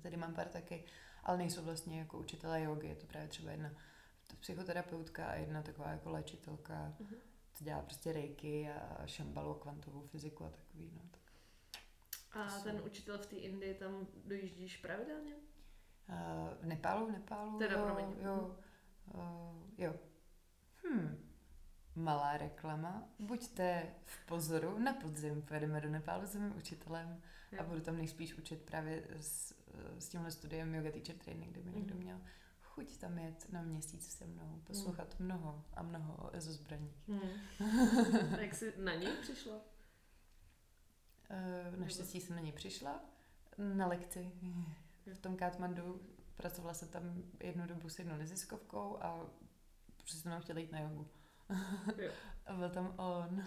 [0.03, 0.85] tady mám pár taky,
[1.25, 3.71] ale nejsou vlastně jako učitelé jogy, je to právě třeba jedna
[4.41, 7.17] psychoterapeutka a jedna taková jako léčitelka, uh-huh.
[7.53, 11.03] co dělá prostě rejky a šambalu, kvantovou fyziku a takový, no.
[11.11, 11.21] Tak.
[12.37, 15.35] A ten učitel v té Indii, tam dojíždíš pravidelně?
[16.09, 18.17] Uh, v Nepálu, v Nepálu, teda, jo, promiň.
[18.21, 18.57] jo,
[19.15, 19.95] uh, jo.
[20.85, 21.31] Hm,
[21.95, 23.09] malá reklama.
[23.19, 27.23] Buďte v pozoru, na podzim pojedeme do Nepálu s mým učitelem
[27.53, 27.61] jo.
[27.61, 29.55] a budu tam nejspíš učit právě s,
[29.99, 32.21] s tímhle studiem Yoga Teacher Training, kde by někdo měl
[32.75, 35.27] chuť tam jet na měsíc se mnou, poslouchat mm.
[35.27, 37.09] mnoho a mnoho o EZO zbraních.
[37.09, 37.21] Mm.
[38.39, 39.55] Jak jsi na něj přišla?
[41.31, 43.01] Uh, naštěstí jsem na něj přišla
[43.59, 44.33] na lekci
[45.15, 46.01] v tom Katmandu.
[46.37, 49.27] Pracovala jsem tam jednu dobu s jednou neziskovkou a
[50.05, 51.09] přesně mnou chtěla jít na jogu.
[52.47, 53.45] a byl tam on.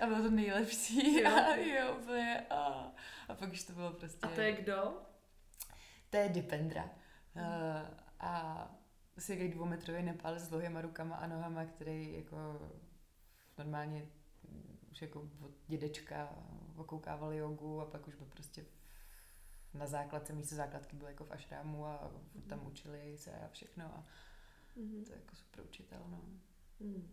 [0.00, 1.22] A bylo to nejlepší.
[1.22, 2.46] Jo, a, jo úplně.
[2.50, 2.92] A,
[3.28, 4.26] a pak už to bylo prostě...
[4.26, 5.02] A to je kdo?
[6.10, 6.90] To je Dipendra.
[7.40, 7.86] Uh,
[8.20, 8.70] a
[9.16, 12.36] asi jaký dvoumetrový Nepal s dlouhýma rukama a nohama, který jako
[13.58, 14.06] normálně
[14.90, 16.34] už jako od dědečka
[16.76, 18.64] okoukával jogu a pak už byl prostě
[19.74, 22.10] na základce, místo základky byl jako v ašrámu a
[22.48, 24.06] tam učili se a všechno a
[24.76, 25.04] mm-hmm.
[25.04, 26.22] to je jako super učitel, no.
[26.80, 27.10] Mm.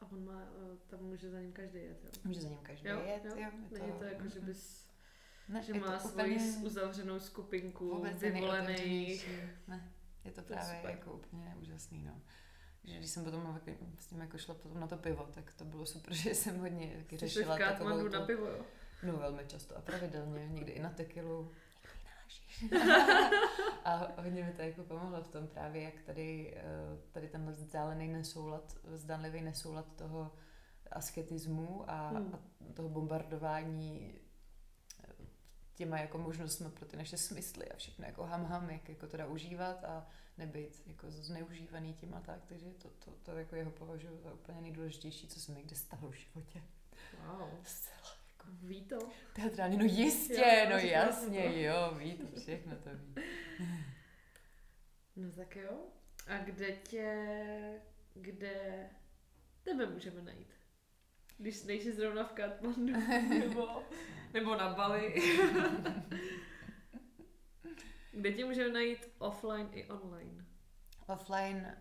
[0.00, 2.10] A on má, eh, tam může za ním každý jet, jo?
[2.24, 3.30] Může za ním každý jo, jet, jo.
[3.30, 4.83] jo je Není to, to jako, že bys
[5.48, 6.66] ne, že má svoji úplně...
[6.66, 9.28] uzavřenou skupinku Vůbec vyvolených.
[9.68, 9.92] Ne,
[10.24, 12.20] je to právě to jako úplně úžasný, no.
[12.84, 13.60] Že když jsem potom
[13.98, 16.96] s tím jako šla potom na to pivo, tak to bylo super, že jsem hodně
[16.96, 18.64] taky řešila takovou na pivo, jo?
[19.02, 21.52] No velmi často a pravidelně, někdy i na tekilu.
[23.84, 26.62] a hodně mi to jako pomohlo v tom právě, jak tady, eh,
[27.12, 30.32] tady tenhle vzdálený nesoulad, zdánlivý nesoulad toho
[30.90, 32.34] asketismu a, hmm.
[32.34, 32.38] a
[32.74, 34.14] toho bombardování
[35.74, 39.26] těma jako možnostmi pro ty naše smysly a všechno jako ham ham, jak jako teda
[39.26, 40.06] užívat a
[40.38, 44.60] nebyt jako zneužívaný tím a tak, takže to, to, to jako jeho považuji za úplně
[44.60, 46.62] nejdůležitější, co se mi kdy stalo v životě.
[47.26, 47.48] Wow.
[47.64, 48.48] Zcela jako...
[48.62, 48.98] Ví to?
[49.34, 51.58] Teatrálně, no jistě, jo, no jasně, to.
[51.58, 53.14] jo, ví to, všechno to ví.
[55.36, 55.78] tak jo.
[56.26, 57.26] A kde tě,
[58.14, 58.86] kde
[59.62, 60.54] tebe můžeme najít?
[61.38, 62.92] Když nejsi zrovna v Katmandu
[63.28, 63.82] nebo,
[64.32, 65.14] nebo na Bali.
[68.12, 70.44] kde tě můžeme najít offline i online?
[71.06, 71.76] Offline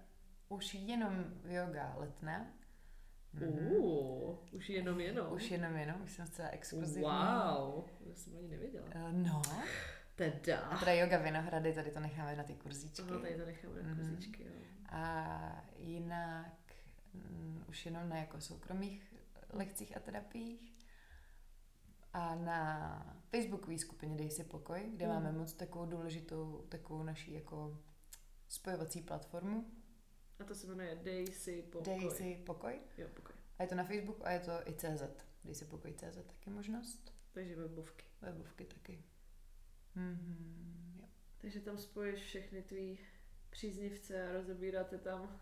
[0.49, 2.53] už jenom yoga letné.
[3.41, 5.33] Uh, už jenom jenom.
[5.33, 7.03] Už jenom jenom, už jsem zcela exkluzivní.
[7.03, 8.85] Wow, to jsem ani nevěděla.
[8.95, 9.41] Uh, no.
[10.15, 10.59] Teda.
[10.59, 13.01] A teda yoga Vinohrady, tady to necháme na ty kurzíčky.
[13.09, 14.51] Aha, tady to necháme na kurzíčky, jo.
[14.89, 16.73] A jinak
[17.13, 19.12] um, už jenom na jako soukromých
[19.55, 20.73] lekcích a terapiích.
[22.13, 25.13] A na facebookové skupině Dej si pokoj, kde mm.
[25.13, 27.83] máme moc takovou důležitou, takovou naší jako
[28.47, 29.71] spojovací platformu.
[30.39, 31.99] A to se jmenuje Dej si pokoj.
[31.99, 32.79] Dej si pokoj.
[32.97, 33.35] Jo, pokoj.
[33.59, 35.03] A je to na Facebooku a je to i CZ.
[35.43, 37.13] Dej si pokoj CZ taky možnost.
[37.31, 38.05] Takže webovky.
[38.21, 39.03] Webovky taky.
[39.95, 41.07] Mm-hmm, jo.
[41.37, 42.99] Takže tam spojíš všechny tvý
[43.49, 45.39] příznivce a rozebíráte tam.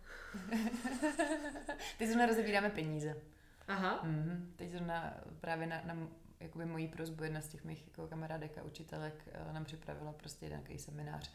[1.98, 3.22] Teď zrovna rozebíráme peníze.
[3.68, 4.04] Aha.
[4.04, 4.46] Mm-hmm.
[4.56, 6.08] Teď zrovna právě na, na
[6.40, 10.50] jakoby mojí prozbu jedna z těch mých jako kamarádek a učitelek uh, nám připravila prostě
[10.50, 11.32] nějaký seminář.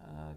[0.00, 0.36] Uh,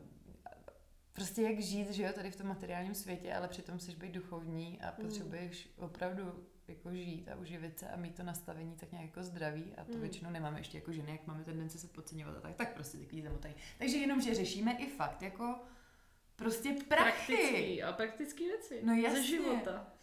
[1.13, 4.82] prostě jak žít, že jo, tady v tom materiálním světě, ale přitom chceš být duchovní
[4.82, 5.84] a potřebuješ mm.
[5.84, 9.84] opravdu jako žít a uživit se a mít to nastavení tak nějak jako zdraví a
[9.84, 10.01] to mm.
[10.01, 13.22] většinou nemáme ještě jako ženy, jak máme tendence se podceňovat a tak, tak prostě takový
[13.22, 13.55] zamotají.
[13.78, 15.59] Takže jenom, že řešíme i fakt jako
[16.36, 17.34] prostě prachy.
[17.34, 18.82] Praktický a praktické věci.
[18.84, 19.22] No jasně.
[19.22, 19.96] Ze života.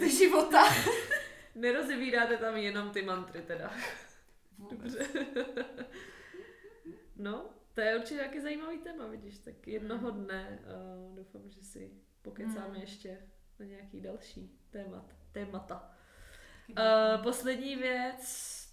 [0.00, 0.62] Ze života.
[1.54, 3.72] Nerozebíráte tam jenom ty mantry teda.
[4.70, 5.06] Dobře.
[7.16, 11.90] no, to je určitě nějaký zajímavý téma, vidíš, tak jednoho dne uh, doufám, že si
[12.22, 12.80] pokecáme Hmm.
[12.80, 13.18] ještě
[13.58, 15.96] na nějaký další témat, témata.
[16.68, 18.22] Uh, poslední věc,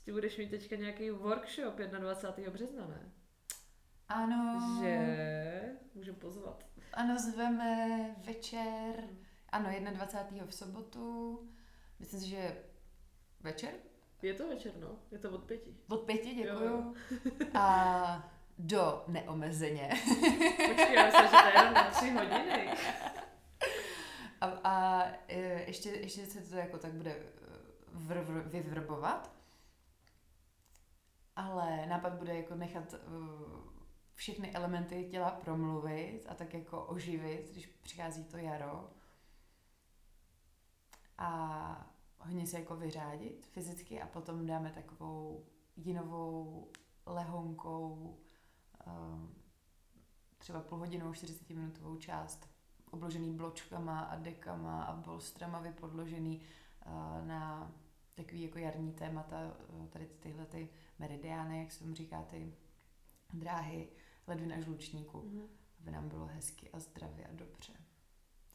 [0.06, 2.52] ty budeš mít teďka nějaký workshop 21.
[2.52, 3.12] března, ne?
[4.08, 4.60] Ano.
[4.82, 5.00] Že
[5.94, 6.64] můžeme pozvat.
[6.94, 9.04] Ano, zveme večer,
[9.58, 10.46] ano, 21.
[10.46, 11.40] v sobotu,
[12.00, 12.58] myslím si, že
[13.40, 13.74] večer,
[14.22, 15.00] Je to večer, no?
[15.12, 15.78] Je to od pěti.
[15.90, 16.66] od pěti, děkuju.
[16.66, 16.94] Jo.
[17.54, 19.90] A do neomezeně.
[20.68, 22.70] Počkej, já myslím, že to je jenom na tři hodiny.
[24.42, 25.38] A, a e,
[25.68, 27.16] ještě, ještě se to jako tak bude
[27.94, 29.32] vr, vr, vyvrbovat.
[31.36, 33.00] Ale nápad bude jako nechat uh,
[34.14, 38.90] všechny elementy těla promluvit a tak jako oživit, když přichází to jaro.
[41.18, 45.46] A hodně se jako vyřádit fyzicky a potom dáme takovou
[45.76, 46.72] jinovou,
[47.06, 48.18] lehonkou,
[48.88, 49.36] um,
[50.38, 52.50] třeba půlhodinovou, 40 minutovou část
[52.92, 56.42] obložený bločkama a dekama a bolstrama vypodložený
[56.86, 57.72] uh, na
[58.16, 59.38] takový jako jarní témata,
[59.70, 62.54] uh, tady tyhle ty meridiány, jak se tomu říká, ty
[63.34, 63.88] dráhy
[64.28, 65.48] ledvin a žlučníku, Mhm.
[65.80, 67.74] aby nám bylo hezky a zdravě a dobře.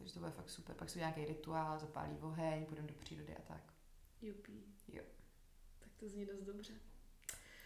[0.03, 0.76] Takže to bude fakt super.
[0.76, 3.72] Pak jsou nějaký rituál, zapálí oheň, půjdeme do přírody a tak.
[4.22, 4.64] Jupí.
[4.88, 5.03] Jo.
[5.78, 6.72] Tak to zní dost dobře.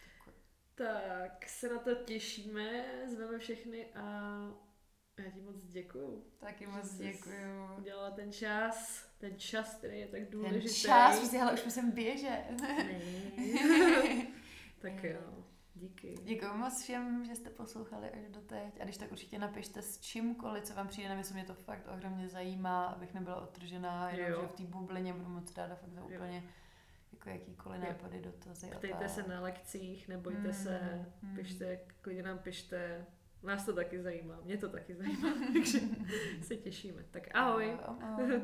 [0.05, 0.33] Děkuji.
[0.75, 4.03] Tak se na to těšíme, zveme všechny a
[5.23, 6.25] já ti moc děkuju.
[6.39, 7.75] Taky moc děkuju.
[7.77, 10.81] Udělala ten čas, ten čas, který je tak Ten důležitý.
[10.81, 12.45] čas, prostě, hele, už musím běžet.
[12.61, 13.01] Ne.
[14.79, 15.45] tak jo,
[15.77, 16.15] díky.
[16.23, 18.81] Děkuji moc všem, že jste poslouchali až do teď.
[18.81, 21.87] A když tak určitě napište s čímkoliv, co vám přijde na mysl, mě to fakt
[21.93, 24.41] ohromně zajímá, abych nebyla odtržená, jenom Jo.
[24.41, 26.07] že v té bublině budu moc ráda fakt za Jo.
[26.15, 26.43] úplně
[27.13, 28.71] jako jakýkoliv nápady, dotazy.
[28.71, 29.09] a Ptejte tak.
[29.09, 30.79] se na lekcích, nebojte Hmm, se,
[31.23, 31.35] hmm.
[31.35, 33.05] pište, klidně nám pište.
[33.43, 35.79] Nás to taky zajímá, mě to taky zajímá, takže
[36.41, 37.03] se těšíme.
[37.11, 37.77] Tak ahoj.
[38.01, 38.41] Ahoj.